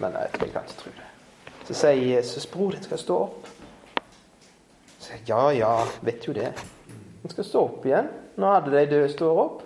Men 0.00 0.16
jeg, 0.18 0.34
jeg 0.40 0.52
kan 0.54 0.66
ikke 0.66 0.82
tro 0.82 0.92
det. 0.96 1.06
Så 1.68 1.76
sier 1.84 2.16
Jesus, 2.16 2.46
'Bror 2.46 2.74
din 2.74 2.82
skal 2.82 2.98
stå 2.98 3.18
opp'. 3.28 3.48
Så 4.98 5.12
jeg, 5.12 5.22
ja, 5.28 5.50
ja, 5.54 5.74
vet 6.02 6.26
jo 6.26 6.32
det. 6.32 6.52
Han 7.22 7.30
skal 7.30 7.44
stå 7.44 7.64
opp 7.68 7.86
igjen. 7.86 8.08
Nå 8.36 8.52
hadde 8.54 8.72
de 8.74 8.86
døde 8.90 9.12
står 9.12 9.42
opp. 9.44 9.62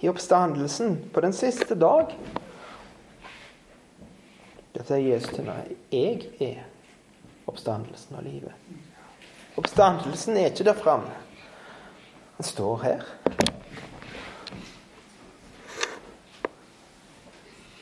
I 0.00 0.08
oppstandelsen 0.08 0.98
på 1.12 1.20
den 1.20 1.32
siste 1.36 1.76
dag. 1.76 2.16
Da 4.80 4.84
sier 4.86 5.12
Jesus 5.12 5.34
til 5.34 5.44
meg, 5.44 5.76
'Jeg 5.92 6.22
er 6.40 6.62
oppstandelsen 7.46 8.16
av 8.16 8.22
livet'. 8.22 8.52
Oppstandelsen 9.56 10.36
er 10.36 10.46
ikke 10.46 10.64
der 10.64 10.72
framme. 10.72 11.10
Den 12.36 12.44
står 12.44 12.76
her. 12.82 13.02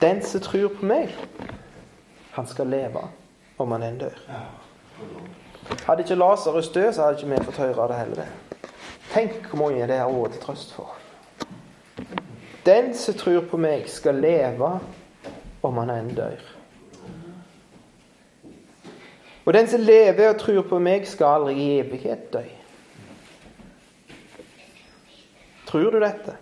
Den 0.01 0.23
som 0.23 0.41
tror 0.41 0.69
på 0.69 0.87
meg, 0.87 1.15
han 2.33 2.47
skal 2.47 2.67
leve 2.67 3.09
om 3.59 3.71
han 3.71 3.83
enn 3.83 3.99
dør. 3.99 4.19
Hadde 5.87 6.03
ikke 6.03 6.15
Lasarus 6.15 6.69
død, 6.69 6.93
så 6.93 7.03
hadde 7.03 7.19
ikke 7.19 7.31
vi 7.31 7.45
fått 7.45 7.57
høre 7.57 7.89
det 7.89 7.97
heller. 7.97 8.27
Tenk 9.13 9.47
hvor 9.47 9.59
mange 9.59 9.87
det 9.87 9.97
er 9.97 10.05
råd 10.05 10.31
til 10.31 10.41
trøst 10.41 10.73
for. 10.73 10.97
Den 12.67 12.95
som 12.95 13.15
tror 13.15 13.41
på 13.41 13.57
meg, 13.57 13.89
skal 13.89 14.15
leve 14.15 14.81
om 15.63 15.77
han 15.77 15.91
enn 15.91 16.15
dør. 16.15 16.58
Og 19.49 19.55
den 19.55 19.69
som 19.69 19.81
lever 19.81 20.27
og 20.29 20.37
tror 20.43 20.67
på 20.69 20.79
meg, 20.79 21.07
skal 21.09 21.39
aldri 21.39 21.55
i 21.57 21.69
evighet 21.81 22.27
dø. 22.35 22.43
Tror 25.71 25.95
du 25.95 25.97
dette? 26.03 26.35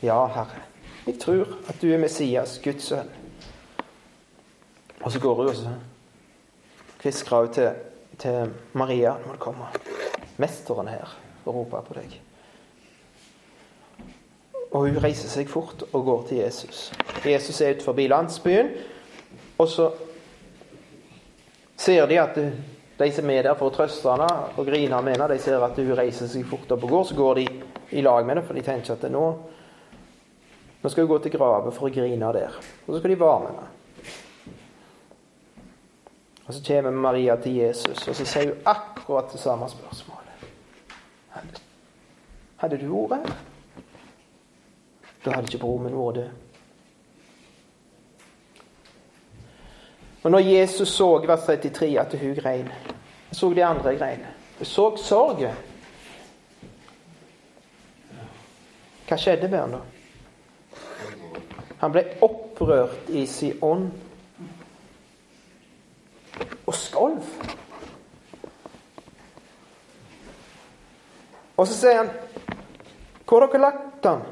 Ja, 0.00 0.16
Herre. 0.32 0.62
Jeg 1.04 1.18
tror 1.20 1.52
at 1.68 1.76
du 1.82 1.92
er 1.92 2.00
Messias, 2.00 2.56
Guds 2.64 2.88
sønn. 2.88 3.12
Og 5.02 5.12
så 5.12 5.20
går 5.20 5.34
hun 5.34 5.52
og 5.52 5.60
så 5.60 5.74
kviskrer 7.04 7.44
hun 7.44 7.52
til, 7.52 7.70
til 8.18 8.56
Maria 8.72 9.18
må 9.26 9.36
du 9.36 9.44
komme. 9.44 9.68
Mesteren 10.40 10.88
her 10.88 11.12
og 11.44 11.54
roper 11.54 11.84
på 11.92 12.00
deg. 12.00 12.18
Og 14.72 14.88
hun 14.88 15.00
reiser 15.04 15.28
seg 15.28 15.52
fort 15.52 15.84
og 15.92 16.04
går 16.04 16.28
til 16.32 16.44
Jesus. 16.46 16.92
Jesus 17.24 17.60
er 17.60 17.76
utenfor 17.76 18.08
landsbyen. 18.08 18.76
Og 19.58 19.68
så 19.68 19.92
ser 21.78 22.06
de 22.10 22.18
at 22.20 22.38
de 22.98 23.10
som 23.14 23.30
er 23.30 23.46
der 23.46 23.54
for 23.58 23.70
å 23.70 23.74
trøste 23.74 24.10
henne 24.10 24.28
og 24.58 24.66
grine 24.66 24.98
med 25.02 25.14
henne, 25.14 25.30
de 25.30 25.38
ser 25.42 25.62
at 25.62 25.78
hun 25.78 25.94
reiser 25.96 26.30
seg 26.30 26.46
fort 26.50 26.74
opp 26.74 26.84
og 26.88 26.94
går. 26.96 27.06
Så 27.06 27.18
går 27.18 27.40
de 27.40 27.46
i 27.94 28.02
lag 28.02 28.26
med 28.26 28.36
henne, 28.36 28.46
for 28.46 28.58
de 28.58 28.66
tenker 28.66 28.96
at 28.96 29.06
nå 29.12 29.24
nå 30.78 30.90
skal 30.90 31.02
hun 31.04 31.10
gå 31.10 31.18
til 31.18 31.34
graven 31.34 31.74
for 31.74 31.88
å 31.88 31.90
grine 31.90 32.32
der. 32.36 32.54
Og 32.86 32.92
så 32.94 33.00
skal 33.00 33.10
de 33.10 33.18
være 33.18 33.38
med 33.42 33.50
henne. 33.50 33.74
Og 36.48 36.54
så 36.54 36.62
kommer 36.64 36.90
Maria 36.90 37.36
til 37.36 37.58
Jesus, 37.58 38.06
og 38.08 38.14
så 38.16 38.24
sier 38.24 38.52
hun 38.52 38.68
akkurat 38.70 39.32
det 39.32 39.40
samme 39.42 39.66
spørsmålet. 39.68 40.46
Hadde, 42.58 42.78
du 42.80 42.86
her? 43.12 43.26
Da 45.24 45.34
hadde 45.34 45.50
ikke 45.50 45.60
broren 45.60 45.84
min 45.84 45.98
vært 45.98 46.22
død. 46.22 46.47
Og 50.28 50.32
når 50.32 50.38
Jesus 50.38 50.88
så 50.88 51.06
vers 51.24 51.40
33 51.46 52.00
at 52.00 52.14
hun 52.20 52.34
grein, 52.34 52.68
så 53.32 53.48
de 53.54 53.64
andre 53.64 53.96
grein. 53.96 54.24
Hun 54.58 54.66
så 54.66 54.96
sorgen. 55.00 55.54
Hva 59.08 59.16
skjedde 59.16 59.48
med 59.48 59.56
han 59.58 59.72
da? 59.72 59.78
Han 61.80 61.94
ble 61.94 62.02
opprørt 62.26 63.08
i 63.08 63.22
sin 63.26 63.62
ånd 63.64 63.86
og 66.66 66.76
skalv. 66.76 67.30
Og 71.56 71.66
så 71.66 71.72
sier 71.78 71.96
han 72.02 72.10
'Hvor 73.24 73.40
har 73.40 73.46
dere 73.46 73.60
lagt 73.60 74.04
han?' 74.04 74.28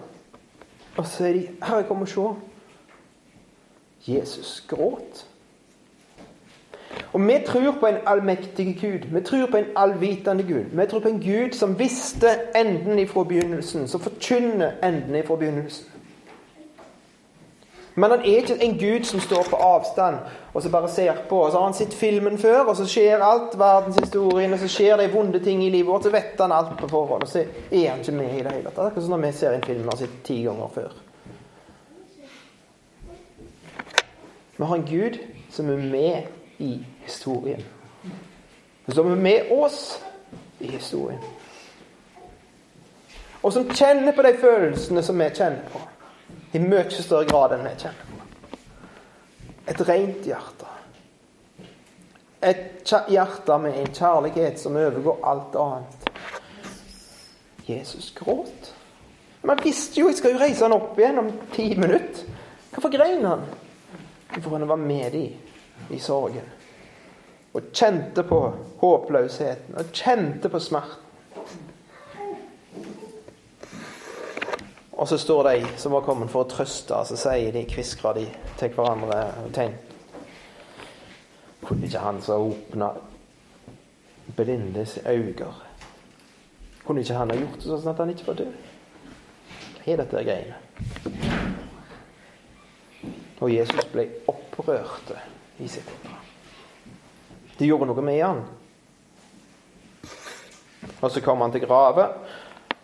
Og 0.96 1.06
så 1.06 1.16
sier 1.16 1.32
de 1.32 1.48
'Herre, 1.62 1.88
kom 1.88 2.02
og 2.02 2.09
se'. 2.09 2.37
Jesus 4.12 4.61
gråt. 4.68 5.26
Og 7.16 7.22
vi 7.29 7.38
tror 7.46 7.76
på 7.81 7.87
en 7.87 7.94
allmektig 8.07 8.79
Gud. 8.81 8.98
Vi 9.09 9.20
tror 9.20 9.46
på 9.50 9.57
en 9.57 9.70
allvitende 9.76 10.42
Gud. 10.42 10.64
Vi 10.72 10.87
tror 10.87 11.00
på 11.00 11.09
en 11.09 11.20
Gud 11.20 11.52
som 11.52 11.79
visste 11.79 12.29
enden 12.57 12.98
ifra 12.98 13.24
begynnelsen, 13.24 13.88
som 13.88 14.00
forkynner 14.00 14.72
enden 14.85 15.16
ifra 15.16 15.37
begynnelsen. 15.37 15.87
Men 17.94 18.11
han 18.11 18.20
er 18.20 18.37
ikke 18.37 18.59
en 18.61 18.79
gud 18.79 19.05
som 19.05 19.20
står 19.20 19.48
på 19.50 19.57
avstand 19.57 20.16
og 20.55 20.62
så 20.62 20.70
bare 20.70 20.88
ser 20.88 21.14
på. 21.29 21.40
Og 21.40 21.52
så 21.52 21.59
har 21.59 21.64
han 21.64 21.74
sett 21.74 21.94
filmen 21.94 22.38
før, 22.38 22.61
og 22.68 22.76
så 22.76 22.85
skjer 22.85 23.24
alt 23.24 23.59
verdenshistorien, 23.59 24.52
og 24.52 24.59
så 24.59 24.68
skjer 24.68 25.00
det 25.00 25.14
vonde 25.14 25.40
ting 25.40 25.64
i 25.64 25.70
livet 25.70 25.88
vårt, 25.88 26.05
så 26.05 26.12
vet 26.12 26.37
han 26.40 26.52
alt 26.52 26.76
på 26.79 26.88
forhånd. 26.88 27.24
Og 27.24 27.29
så 27.29 27.46
er 27.70 27.90
han 27.90 28.05
ikke 28.05 28.12
med 28.12 28.35
i 28.35 28.42
det 28.44 28.52
hele 28.52 28.68
tatt. 28.68 28.90
Akkurat 28.90 29.09
som 29.09 29.16
når 29.16 29.24
vi 29.24 29.33
ser 29.40 29.57
en 29.57 29.64
film 29.64 29.83
vi 29.83 29.88
har 29.94 30.02
sett 30.05 30.22
ti 30.24 30.42
ganger 30.44 30.72
før. 30.74 30.96
Vi 34.57 34.64
har 34.64 34.76
en 34.76 34.90
Gud 34.90 35.22
som 35.50 35.70
er 35.72 35.76
med 35.81 36.37
i 36.58 36.86
historien. 37.04 37.62
Som 38.88 39.10
er 39.12 39.16
med 39.16 39.50
oss 39.50 40.04
i 40.58 40.70
historien. 40.70 41.20
Og 43.42 43.52
som 43.52 43.68
kjenner 43.70 44.12
på 44.12 44.22
de 44.22 44.32
følelsene 44.40 45.02
som 45.02 45.18
vi 45.18 45.28
kjenner 45.30 45.66
på 45.72 45.82
i 46.56 46.62
mye 46.62 46.86
større 46.90 47.28
grad 47.28 47.56
enn 47.56 47.66
vi 47.66 47.74
kjenner 47.82 48.08
på. 48.10 48.22
Et 49.66 49.82
rent 49.88 50.26
hjerte. 50.26 50.72
Et 52.46 52.94
hjerte 53.10 53.58
med 53.58 53.78
en 53.80 53.92
kjærlighet 53.92 54.60
som 54.62 54.78
overgår 54.78 55.22
alt 55.26 55.56
annet. 55.60 56.10
Jesus 57.66 58.12
gråt. 58.14 58.72
Man 59.46 59.58
visste 59.62 60.00
jo 60.00 60.08
jeg 60.08 60.18
skal 60.18 60.34
jo 60.34 60.42
reise 60.42 60.64
han 60.64 60.74
opp 60.74 60.98
igjen 60.98 61.18
om 61.22 61.32
ti 61.54 61.68
minutter. 61.78 62.26
Hvorfor 62.72 62.92
grein 62.92 63.24
han? 63.26 63.42
For 64.36 64.50
han 64.56 64.68
var 64.68 64.80
med 64.80 65.12
de 65.12 65.26
i 65.90 65.98
sorgen. 65.98 66.46
Og 67.56 67.72
kjente 67.72 68.22
på 68.26 68.40
håpløsheten. 68.80 69.76
Og 69.78 69.92
kjente 69.92 70.48
på 70.52 70.60
smerten. 70.60 71.02
Og 74.96 75.08
så 75.08 75.18
står 75.18 75.42
de 75.42 75.66
som 75.76 75.92
var 75.92 76.04
kommet 76.06 76.30
for 76.32 76.46
å 76.46 76.48
trøste, 76.48 76.96
og 76.96 77.04
så 77.04 77.18
sier 77.20 77.52
de, 77.52 77.66
kviskrer 77.68 78.16
de 78.16 78.24
til 78.56 78.72
hverandre 78.72 79.18
tenk, 79.52 79.82
Kunne 81.66 81.88
ikke 81.88 81.98
han 81.98 82.20
som 82.22 82.46
åpna 82.46 82.92
blindes 84.36 84.98
øyne 85.02 85.48
Kunne 86.86 87.00
ikke 87.02 87.14
han 87.18 87.30
ha 87.30 87.36
gjort 87.36 87.56
det 87.58 87.66
sånn 87.66 87.90
at 87.90 88.02
han 88.02 88.12
ikke 88.12 88.28
var 88.28 88.38
død? 88.38 88.52
Hva 89.80 89.92
er 89.92 90.02
dette 90.02 90.22
greiene? 90.28 90.58
Og 93.42 93.50
Jesus 93.50 93.88
ble 93.92 94.06
opprørte 94.30 95.18
i 95.58 95.62
indre. 95.62 96.16
Det 97.58 97.66
gjorde 97.66 97.88
noe 97.88 98.04
med 98.04 98.22
han. 98.22 98.42
Og 101.00 101.10
så 101.10 101.20
kommer 101.20 101.46
han 101.46 101.52
til 101.52 101.64
grave 101.66 102.10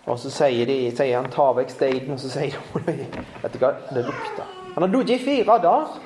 og 0.04 0.18
så 0.18 0.30
sier, 0.34 0.66
de, 0.66 0.90
sier 0.96 1.20
han 1.20 1.30
'ta 1.30 1.52
vekk 1.54 1.70
steinen', 1.70 2.12
og 2.12 2.20
så 2.20 2.30
sier 2.30 2.58
de 2.86 3.06
Vet 3.42 3.52
du 3.52 3.58
hva, 3.58 3.74
det 3.94 4.04
lukter. 4.04 4.48
Han 4.74 4.82
har 4.82 4.90
ligget 4.90 5.20
i 5.20 5.24
fire 5.24 5.58
dager. 5.62 6.00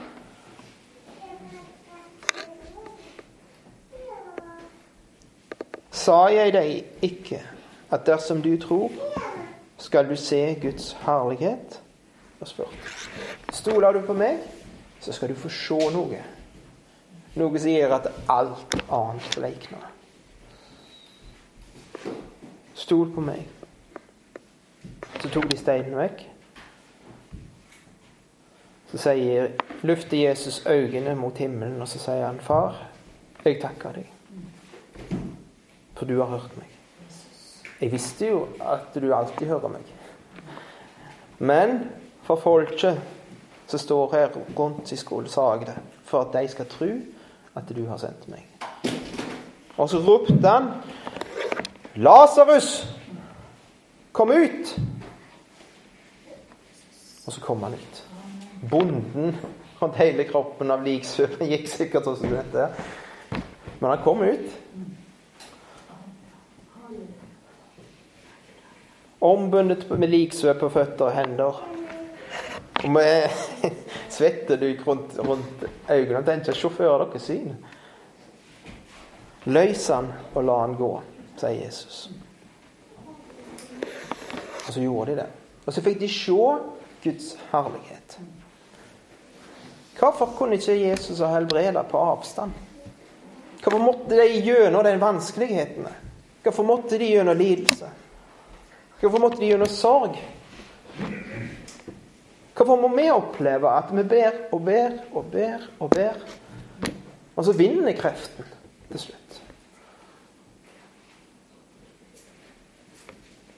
Sa 5.90 6.26
jeg 6.29 6.52
deg 6.52 6.85
ikke 7.02 7.40
at 7.90 8.07
dersom 8.07 8.42
du 8.42 8.57
tror, 8.61 8.90
skal 9.79 10.09
du 10.09 10.16
se 10.16 10.59
Guds 10.62 10.96
herlighet? 11.07 11.81
Og 12.40 12.48
spurte. 12.48 12.76
Stoler 13.52 13.92
du 13.92 14.00
på 14.07 14.12
meg, 14.12 14.38
så 15.00 15.12
skal 15.12 15.29
du 15.29 15.35
få 15.35 15.48
se 15.48 15.79
noe. 15.92 16.20
Noe 17.37 17.61
som 17.61 17.68
gjør 17.70 17.99
at 17.99 18.07
alt 18.33 18.79
annet 18.88 19.35
bleikner. 19.37 19.90
Stol 22.77 23.11
på 23.12 23.25
meg. 23.25 23.42
Så 25.20 25.29
tok 25.33 25.49
de 25.51 25.59
steinen 25.61 25.96
vekk. 25.99 26.22
Så 28.92 29.01
sier, 29.03 29.51
løfter 29.85 30.16
Jesus 30.16 30.62
øynene 30.66 31.16
mot 31.18 31.37
himmelen, 31.38 31.83
og 31.83 31.88
så 31.88 31.99
sier 31.99 32.27
han, 32.27 32.40
'Far, 32.40 32.87
jeg 33.44 33.61
takker 33.61 33.92
deg, 33.92 34.07
for 35.94 36.07
du 36.07 36.18
har 36.22 36.33
hørt 36.38 36.57
meg.' 36.57 36.72
Jeg 37.81 37.92
visste 37.92 38.27
jo 38.27 38.46
at 38.61 38.94
du 38.94 39.12
alltid 39.14 39.46
hører 39.46 39.68
meg. 39.68 39.83
Men 41.38 41.90
for 42.22 42.37
folket 42.37 43.03
som 43.66 43.79
står 43.79 44.12
her 44.12 44.29
rundt 44.59 44.92
i 44.92 44.96
skolen, 44.96 45.29
sa 45.29 45.53
jeg 45.53 45.66
det. 45.66 45.77
For 46.05 46.20
at 46.20 46.33
de 46.33 46.49
skal 46.49 46.66
tro 46.66 46.88
at 47.57 47.73
du 47.77 47.87
har 47.88 48.01
sendt 48.01 48.29
meg. 48.29 48.45
Og 49.77 49.88
så 49.90 50.01
ropte 50.01 50.49
han 50.49 50.71
Lasarus, 51.97 52.85
kom 54.12 54.31
ut! 54.31 54.75
Og 57.27 57.33
så 57.33 57.40
kom 57.40 57.62
han 57.64 57.75
ut. 57.75 58.03
Bonden 58.71 59.33
og 59.81 59.97
hele 59.97 60.25
kroppen 60.29 60.71
av 60.73 60.85
liksvøpen 60.85 61.49
gikk 61.51 61.66
sikkert 61.73 62.09
også 62.12 62.29
dette. 62.31 62.69
Men 63.81 63.90
han 63.90 64.05
kom 64.05 64.23
ut. 64.25 64.53
Ombundet 69.27 69.88
med 69.90 70.12
liksvøp 70.12 70.61
på 70.61 70.71
føtter 70.77 71.09
og 71.09 71.16
hender. 71.16 71.64
Og 72.85 72.91
med 72.91 73.31
svetteduk 74.17 74.87
rundt, 74.87 75.19
rundt 75.19 75.65
øynene. 75.91 76.25
Tenkte 76.25 76.55
sjåfører 76.55 77.07
deres 77.07 77.29
syn. 77.31 77.57
Løs 79.47 79.89
han 79.89 80.11
og 80.35 80.45
la 80.45 80.61
han 80.65 80.75
gå, 80.79 80.91
sier 81.39 81.61
Jesus. 81.61 82.09
Og 84.67 84.73
så 84.73 84.81
gjorde 84.81 85.12
de 85.12 85.21
det. 85.21 85.29
Og 85.67 85.75
så 85.75 85.83
fikk 85.83 86.01
de 86.01 86.09
se 86.11 86.41
Guds 87.05 87.37
herlighet. 87.53 88.19
Hvorfor 89.97 90.35
kunne 90.39 90.59
ikke 90.59 90.75
Jesus 90.77 91.23
ha 91.23 91.31
helbreda 91.33 91.83
på 91.87 91.99
avstand? 91.99 92.53
Hvorfor 93.62 93.79
måtte 93.79 94.19
de 94.19 94.27
gjennom 94.43 94.85
de 94.85 94.97
vanskelighetene? 95.01 95.93
Hvorfor 96.43 96.67
måtte 96.67 96.99
de 96.99 97.07
gjennom 97.15 97.39
lidelse? 97.39 97.89
Hvorfor 99.01 99.19
måtte 99.23 99.41
de 99.41 99.49
gjennom 99.53 99.71
sorg? 99.71 100.19
Hvorfor 102.57 102.77
må 102.81 102.88
vi 102.97 103.11
oppleve 103.11 103.69
at 103.69 103.90
vi 103.92 104.03
ber 104.03 104.31
og 104.53 104.64
ber 104.64 104.90
og 105.12 105.25
ber 105.33 105.66
og 105.81 105.90
ber, 105.90 106.14
og 107.37 107.45
så 107.45 107.53
vinner 107.53 107.92
kreften 107.92 108.45
til 108.90 109.01
slutt? 109.01 109.42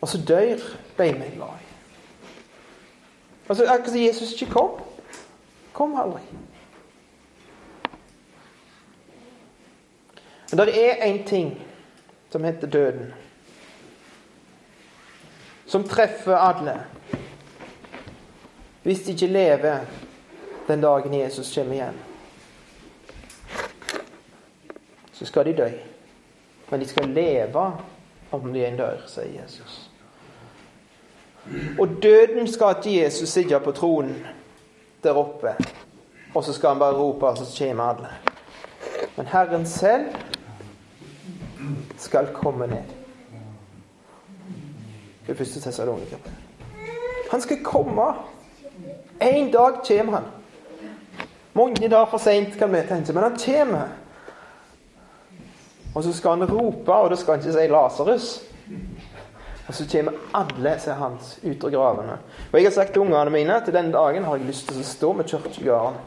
Og 0.01 0.09
så 0.09 0.19
dør 0.29 0.41
de 0.41 0.59
vi 0.99 1.09
er 1.09 1.35
glad 1.35 1.63
i. 1.63 1.69
Altså, 3.49 3.65
Akkurat 3.65 3.91
som 3.91 4.01
Jesus 4.01 4.33
ikke 4.33 4.53
kom. 4.53 4.83
Kom 5.73 5.95
aldri. 6.01 6.23
Men 10.51 10.59
det 10.59 10.75
er 10.85 11.07
én 11.07 11.25
ting 11.27 11.55
som 12.31 12.45
heter 12.45 12.67
døden 12.67 13.15
som 15.69 15.85
treffer 15.85 16.37
alle. 16.37 16.81
Hvis 18.89 19.01
de 19.01 19.13
ikke 19.13 19.27
lever 19.27 19.79
den 20.69 20.81
dagen 20.81 21.15
Jesus 21.15 21.55
kommer 21.55 21.73
igjen. 21.73 21.97
Så 25.13 25.27
skal 25.29 25.45
de 25.45 25.53
dø. 25.57 25.67
Men 26.71 26.81
de 26.81 26.89
skal 26.89 27.09
leve 27.09 27.65
om 28.31 28.53
de 28.53 28.63
en 28.65 28.79
dør, 28.81 29.03
sier 29.07 29.43
Jesus. 29.43 29.91
Og 31.79 31.99
døden 32.03 32.49
skal 32.49 32.79
ikke 32.79 33.03
Jesus 33.03 33.29
sitte 33.29 33.61
på 33.61 33.75
tronen 33.77 34.25
der 35.05 35.21
oppe, 35.21 35.53
og 36.35 36.45
så 36.45 36.53
skal 36.53 36.69
han 36.69 36.79
bare 36.79 36.97
rope, 36.97 37.37
så 37.37 37.45
kommer 37.59 37.85
alle. 37.85 38.09
Men 39.17 39.27
Herren 39.27 39.67
selv 39.67 40.07
skal 41.99 42.33
komme 42.35 42.67
ned 42.67 42.97
det 45.27 45.37
første 45.37 45.61
Tessalonikerbrev. 45.61 46.35
Han 47.31 47.41
skal 47.41 47.65
komme. 47.65 48.38
En 49.19 49.51
dag 49.51 49.85
kommer 49.85 50.13
han. 50.13 50.25
Mange 51.53 51.89
dager 51.89 52.07
for 52.07 52.23
seint, 52.23 52.59
kan 52.59 52.73
vi 52.73 52.83
tenke, 52.87 53.13
men 53.13 53.23
han 53.23 53.39
kommer. 53.39 53.89
Og 55.95 56.05
så 56.05 56.13
skal 56.13 56.39
han 56.39 56.51
rope, 56.51 56.93
og 56.93 57.11
da 57.11 57.17
skal 57.19 57.35
han 57.35 57.43
ikke 57.43 57.57
si 57.57 57.71
Lasarus. 57.73 58.29
Og 59.69 59.75
så 59.75 59.85
kommer 59.91 60.21
alle 60.39 60.75
sier 60.81 60.97
hans 60.97 61.35
ut 61.43 61.65
av 61.67 61.73
gravene. 61.75 62.19
Og 62.53 62.57
jeg 62.57 62.69
har 62.69 62.77
sagt 62.77 62.95
til 62.95 63.03
ungene 63.03 63.33
mine 63.35 63.57
at 63.59 63.67
den 63.73 63.91
dagen 63.93 64.25
har 64.25 64.39
jeg 64.39 64.49
lyst 64.49 64.71
til 64.71 64.79
å 64.81 64.87
stå 64.87 65.11
med 65.19 65.29
kirkegården. 65.29 65.99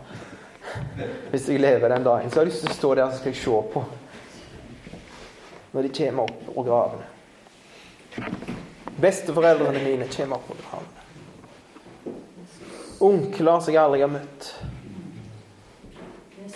Hvis 1.33 1.49
jeg 1.49 1.61
lever 1.61 1.91
den 1.91 2.07
dagen, 2.07 2.31
så 2.31 2.39
har 2.39 2.47
jeg 2.47 2.53
lyst 2.53 2.65
til 2.65 2.71
å 2.71 2.79
stå 2.79 2.93
der 2.95 3.09
og 3.09 3.19
skal 3.19 3.33
jeg 3.33 3.41
se 3.41 3.61
på. 3.75 3.83
Når 5.75 5.87
de 5.87 5.93
kommer 5.99 6.31
opp 6.31 6.49
av 6.55 6.71
gravene. 6.71 7.05
Besteforeldrene 9.01 9.83
mine 9.83 10.09
kommer 10.15 10.41
opp 10.41 10.55
av 10.55 10.65
havnet. 10.71 11.00
Onkler 13.01 13.59
som 13.59 13.73
jeg 13.73 13.81
aldri 13.81 14.03
har 14.03 14.11
møtt. 14.11 14.51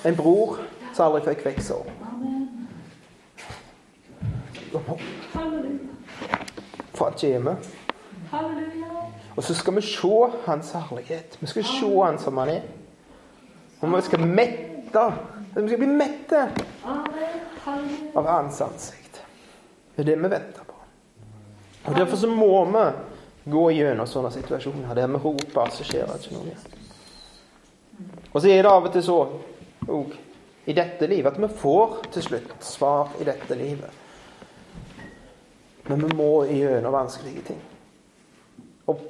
En 0.06 0.18
bror 0.18 0.60
som 0.94 1.08
aldri 1.08 1.24
fikk 1.32 1.46
vokse 1.48 1.80
opp. 1.80 1.90
For 6.96 7.18
hjemme. 7.20 7.56
Og 9.36 9.44
så 9.44 9.56
skal 9.56 9.76
vi 9.76 9.82
se 9.82 10.14
hans 10.46 10.72
herlighet. 10.72 11.38
Vi 11.40 11.48
skal 11.48 11.64
se 11.68 11.90
han 12.04 12.20
som 12.20 12.38
han 12.38 12.50
er. 12.50 12.62
Og 13.82 13.96
vi 13.96 14.02
skal 14.02 14.28
mette. 14.28 15.06
Vi 15.56 15.68
skal 15.68 15.82
bli 15.82 15.88
mette 15.88 16.46
av 18.16 18.28
hans 18.28 18.62
ansikt. 18.62 19.22
Det 19.96 20.04
er 20.04 20.12
det 20.12 20.18
vi 20.24 20.30
venter 20.30 20.64
på. 20.68 20.76
Og 21.86 21.96
Derfor 21.96 22.18
så 22.18 22.28
må 22.28 22.66
vi 22.66 22.86
gå 23.46 23.66
gjennom 23.72 24.08
sånne 24.10 24.32
situasjoner 24.34 24.98
der 24.98 25.12
vi 25.14 25.22
roper, 25.22 25.70
så 25.74 25.86
skjer 25.86 26.08
det 26.10 26.18
ikke 26.22 26.38
noe. 26.40 26.56
Og 28.32 28.42
så 28.42 28.50
er 28.50 28.64
det 28.66 28.72
av 28.72 28.88
og 28.88 28.94
til 28.94 29.06
så 29.06 29.20
òg 29.86 30.16
i 30.66 30.74
dette 30.74 31.08
livet 31.08 31.30
at 31.30 31.40
vi 31.40 31.50
får 31.62 32.00
til 32.16 32.26
slutt 32.26 32.56
svar 32.66 33.14
i 33.22 33.28
dette 33.28 33.58
livet. 33.58 34.02
Men 35.86 36.02
vi 36.02 36.18
må 36.18 36.30
gjennom 36.50 36.96
vanskelige 36.96 37.46
ting. 37.52 37.62
Og 38.90 39.04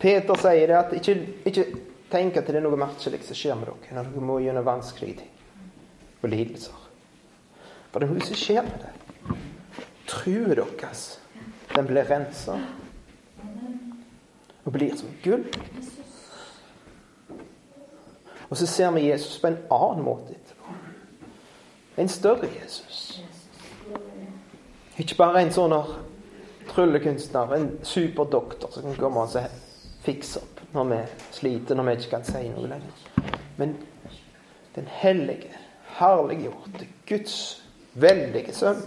Peter 0.00 0.40
sier 0.40 0.70
det 0.70 0.78
at 0.78 0.94
ikke, 0.96 1.16
ikke 1.48 1.66
tenk 2.12 2.40
at 2.40 2.48
det 2.48 2.58
er 2.58 2.64
noe 2.64 2.80
merkelig 2.80 3.20
som 3.26 3.36
skjer 3.36 3.58
med 3.60 3.68
dere 3.68 3.98
når 3.98 4.08
dere 4.08 4.24
må 4.24 4.38
gjennom 4.40 4.66
vanskelige 4.66 5.20
ting 5.20 5.30
og 6.22 6.30
lidelser. 6.32 6.78
For 7.92 8.00
det 8.00 8.08
er 8.08 8.14
noe 8.14 8.24
som 8.24 8.38
skjer 8.40 8.64
med 8.64 8.86
det. 8.86 8.92
Troen 10.08 10.56
deres 10.56 11.04
den 11.72 11.88
blir 11.88 12.08
rensa 12.08 12.56
og 14.64 14.72
blir 14.72 14.96
som 14.96 15.10
gull. 15.24 15.44
Og 18.48 18.56
så 18.56 18.66
ser 18.66 18.90
vi 18.90 19.08
Jesus 19.08 19.38
på 19.40 19.48
en 19.48 19.58
annen 19.72 20.04
måte 20.04 20.34
etterpå. 20.36 20.74
En 21.96 22.08
større 22.08 22.48
Jesus. 22.60 23.22
Ikke 25.00 25.16
bare 25.16 25.42
en 25.42 25.52
sånn 25.52 25.72
tryllekunstner, 26.72 27.54
en 27.56 27.70
superdoktor 27.84 28.74
som 28.74 28.90
kan 28.90 28.98
komme 29.00 29.24
og 29.24 29.56
fikse 30.04 30.42
opp 30.42 30.60
når 30.72 30.88
vi 30.90 31.00
sliter, 31.36 31.76
når 31.76 31.88
vi 31.88 31.96
ikke 31.98 32.12
kan 32.14 32.28
si 32.28 32.44
noe 32.52 32.68
lenger. 32.68 33.32
Men 33.56 33.74
den 34.76 34.86
hellige, 34.88 35.50
herliggjorte, 35.98 36.88
Guds 37.08 37.36
veldige 37.94 38.54
sønn 38.56 38.80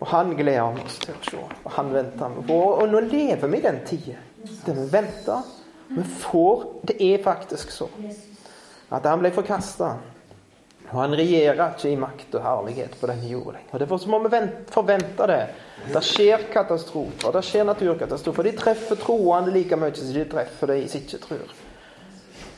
og 0.00 0.06
han 0.10 0.34
gleder 0.36 0.74
vi 0.76 0.84
oss 0.84 0.98
til 1.02 1.14
å 1.14 1.22
se. 1.24 1.42
Og 1.64 1.70
han 1.78 1.92
venter 1.94 2.34
vi 2.36 2.46
på. 2.48 2.58
Og 2.76 2.90
nå 2.92 3.00
lever 3.06 3.48
vi 3.48 3.60
i 3.60 3.64
den 3.64 3.80
tida 3.88 4.18
der 4.66 4.76
vi 4.76 4.88
venter. 4.92 5.54
Vi 5.88 6.02
får 6.02 6.64
Det 6.82 6.96
er 7.02 7.22
faktisk 7.22 7.70
så 7.70 7.88
at 8.90 9.06
han 9.06 9.18
ble 9.18 9.32
forkasta. 9.34 9.96
Og 10.86 11.00
han 11.00 11.16
regjerer 11.18 11.72
ikke 11.74 11.90
i 11.90 11.98
makt 11.98 12.36
og 12.38 12.44
herlighet 12.44 12.92
på 13.00 13.08
denne 13.10 13.26
jorden 13.26 13.56
lenger. 13.56 13.80
Derfor 13.82 14.04
må 14.12 14.20
vi 14.22 14.40
forvente 14.70 15.26
det. 15.26 15.40
Det 15.90 16.02
skjer 16.06 16.44
katastrofer, 16.52 17.32
det 17.34 17.42
skjer 17.46 17.66
naturkatastrofer. 17.66 18.46
De 18.46 18.52
treffer 18.58 19.00
troende 19.00 19.54
like 19.54 19.78
mye 19.78 19.94
som 19.94 20.12
de 20.14 20.24
treffer 20.30 20.70
de 20.70 20.78
som 20.86 21.02
ikke 21.02 21.22
tror. 21.24 21.56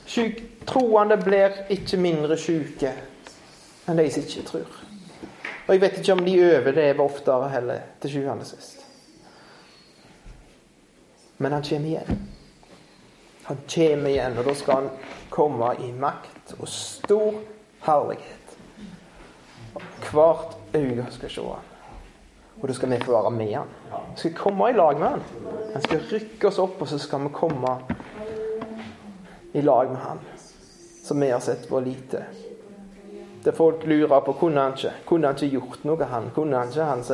Syk, 0.09 0.43
troende 0.69 1.17
blir 1.21 1.65
ikke 1.73 2.01
mindre 2.01 2.37
syke 2.41 2.93
enn 3.89 3.97
de 3.97 4.07
som 4.13 4.29
ikke 4.29 4.45
tror. 4.53 4.88
Og 5.69 5.75
jeg 5.75 5.81
vet 5.81 5.99
ikke 6.01 6.13
om 6.17 6.25
de 6.25 6.35
overlever 6.41 7.05
oftere 7.05 7.49
heller, 7.53 7.81
til 8.01 8.11
sjuende 8.11 8.41
og 8.41 8.49
sist. 8.49 8.87
Men 11.39 11.53
han 11.53 11.63
kommer 11.63 11.89
igjen. 11.91 12.23
Han 13.45 13.61
kommer 13.75 14.11
igjen, 14.11 14.39
og 14.39 14.49
da 14.49 14.55
skal 14.57 14.75
han 14.75 14.89
komme 15.31 15.75
i 15.85 15.93
makt 15.93 16.55
og 16.59 16.69
stor 16.73 17.37
herlighet. 17.85 18.57
Hvert 20.09 20.57
øye 20.75 21.07
skal 21.11 21.31
se 21.31 21.45
han. 21.45 21.69
Og 22.59 22.69
da 22.69 22.75
skal 22.75 22.91
vi 22.91 23.05
få 23.05 23.13
være 23.13 23.31
med 23.31 23.55
han. 23.55 23.71
Vi 23.93 24.19
skal 24.25 24.35
komme 24.35 24.71
i 24.71 24.77
lag 24.77 24.99
med 24.99 25.09
han. 25.09 25.23
Han 25.73 25.83
skal 25.85 26.05
rykke 26.13 26.49
oss 26.49 26.59
opp, 26.59 26.81
og 26.81 26.89
så 26.89 26.99
skal 26.99 27.29
vi 27.29 27.35
komme 27.37 27.77
i 29.53 29.61
lag 29.61 29.93
med 29.93 30.01
han. 30.01 30.21
Som 31.05 31.21
vi 31.21 31.29
har 31.29 31.41
sett 31.45 31.71
vår 31.71 31.81
lite. 31.81 32.25
Det 33.49 33.53
folk 33.57 33.87
lurer 33.87 34.21
på 34.21 34.33
kunne 34.33 34.61
han 34.61 34.75
ikke 34.77 34.91
Kunne 35.09 35.27
han 35.27 35.37
ikke 35.39 35.55
gjort 35.57 35.85
noe, 35.89 36.05
han? 36.05 36.27
Kunne 36.37 36.59
han 36.59 36.69
ikke, 36.69 36.85
han 36.85 37.05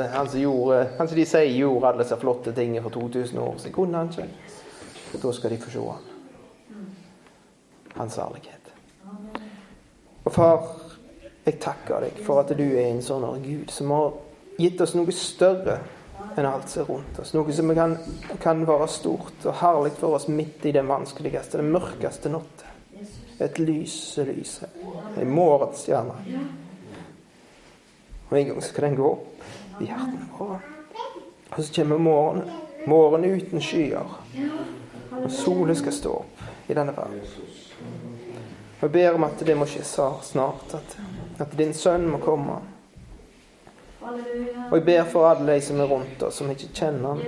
som 1.06 1.12
de 1.14 1.26
sier 1.30 1.52
gjorde 1.54 1.86
alle 1.86 2.02
disse 2.02 2.16
flotte 2.18 2.54
tingene 2.56 2.82
for 2.82 2.90
2000 2.90 3.38
år 3.38 3.60
siden? 3.62 3.74
Kunne 3.76 4.00
han 4.00 4.10
ikke? 4.10 4.26
Da 5.22 5.32
skal 5.32 5.54
de 5.54 5.58
få 5.62 5.70
se 5.70 5.84
han. 5.86 6.82
Hans 7.94 8.18
ærlighet. 8.18 8.72
Og 10.24 10.32
far, 10.34 10.66
jeg 11.46 11.60
takker 11.62 12.08
deg 12.08 12.18
for 12.26 12.42
at 12.42 12.50
du 12.58 12.66
er 12.66 12.88
en 12.88 13.06
sånn 13.12 13.46
Gud 13.46 13.70
som 13.70 13.94
har 13.94 14.18
gitt 14.58 14.82
oss 14.82 14.98
noe 14.98 15.14
større 15.14 15.78
enn 16.34 16.50
alt 16.50 16.66
som 16.66 16.82
er 16.82 16.90
rundt 16.96 17.22
oss. 17.22 17.36
Noe 17.38 17.54
som 17.54 17.70
kan, 17.78 17.94
kan 18.42 18.66
være 18.66 18.90
stort 18.90 19.46
og 19.46 19.60
herlig 19.62 19.94
for 20.02 20.18
oss 20.18 20.26
midt 20.26 20.66
i 20.66 20.74
den 20.74 20.90
vanskeligste, 20.90 21.62
den 21.62 21.70
mørkeste 21.78 22.34
natta. 22.34 22.73
Et 23.38 23.58
lys 23.58 24.16
lyser. 24.16 24.68
En 25.20 25.30
morgenstjerne. 25.30 26.14
Og 28.28 28.38
en 28.38 28.46
gang 28.46 28.62
skal 28.62 28.88
den 28.88 28.96
gå 28.96 29.10
opp 29.10 29.80
i 29.80 29.88
hjertene 29.88 30.28
våre. 30.38 30.60
Og 31.50 31.64
så 31.64 31.72
kommer 31.74 31.98
morgenen. 31.98 32.50
Morgenen 32.86 33.40
uten 33.40 33.62
skyer. 33.62 34.18
Og 35.22 35.30
solen 35.30 35.76
skal 35.76 35.92
stå 35.92 36.14
opp 36.20 36.70
i 36.70 36.76
denne 36.76 36.94
verden. 36.96 37.20
Og 38.80 38.88
jeg 38.88 38.92
ber 38.92 39.16
om 39.16 39.24
at 39.24 39.42
det 39.46 39.56
må 39.56 39.66
skje 39.70 39.84
snart. 39.86 40.74
At, 40.74 40.96
at 41.40 41.58
din 41.58 41.74
sønn 41.74 42.08
må 42.10 42.18
komme. 42.22 42.60
Og 44.70 44.76
jeg 44.76 44.84
ber 44.84 45.04
for 45.08 45.28
alle 45.28 45.54
de 45.54 45.60
som 45.64 45.80
er 45.80 45.88
rundt 45.88 46.22
oss, 46.22 46.40
som 46.40 46.50
ikke 46.50 46.72
kjenner 46.74 47.14
ham. 47.14 47.20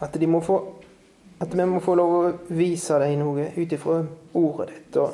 At, 0.00 0.14
de 0.20 0.26
må 0.26 0.40
få, 0.40 0.56
at 1.40 1.54
vi 1.54 1.66
må 1.66 1.80
få 1.80 1.94
lov 1.96 2.14
å 2.14 2.32
vise 2.52 2.98
dem 3.00 3.22
noe 3.22 3.46
ut 3.56 3.72
ifra 3.72 4.02
ordet 4.36 4.66
ditt. 4.74 4.98
Og 5.00 5.08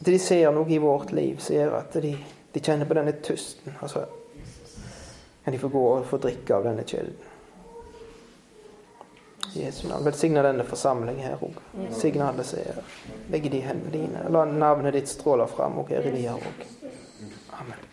at 0.00 0.08
de 0.10 0.18
ser 0.18 0.50
noe 0.52 0.66
i 0.68 0.80
vårt 0.82 1.12
liv 1.14 1.38
som 1.38 1.54
gjør 1.54 1.76
at 1.78 1.94
de, 2.02 2.10
de, 2.52 2.60
kjenner 2.60 2.90
på 2.90 2.96
denne 2.98 3.14
tusten. 3.22 3.76
Altså 3.78 4.02
kan 5.44 5.54
de 5.54 5.60
få 5.60 5.68
gå 5.68 5.84
og 5.92 6.08
få 6.08 6.18
drikke 6.24 6.56
av 6.56 6.66
denne 6.66 6.82
kilden. 6.88 7.30
Jesu 9.54 9.86
navn. 9.88 10.08
Velsigne 10.08 10.42
denne 10.42 10.66
forsamlingen 10.66 11.22
her 11.22 11.42
òg. 11.44 11.60
Signe 11.94 12.26
alle 12.26 12.42
som 12.48 12.58
er 12.64 12.80
Begge 13.30 13.52
de 13.52 13.60
hendene 13.62 13.92
dine. 13.94 14.26
La 14.34 14.42
navnet 14.48 14.96
ditt 14.96 15.12
stråle 15.12 15.46
fram 15.52 15.78
og 15.84 15.92
her 15.94 16.08
i 16.08 16.16
Lia 16.16 16.34
her 16.34 16.48
òg. 16.50 16.64
Amen. 17.60 17.83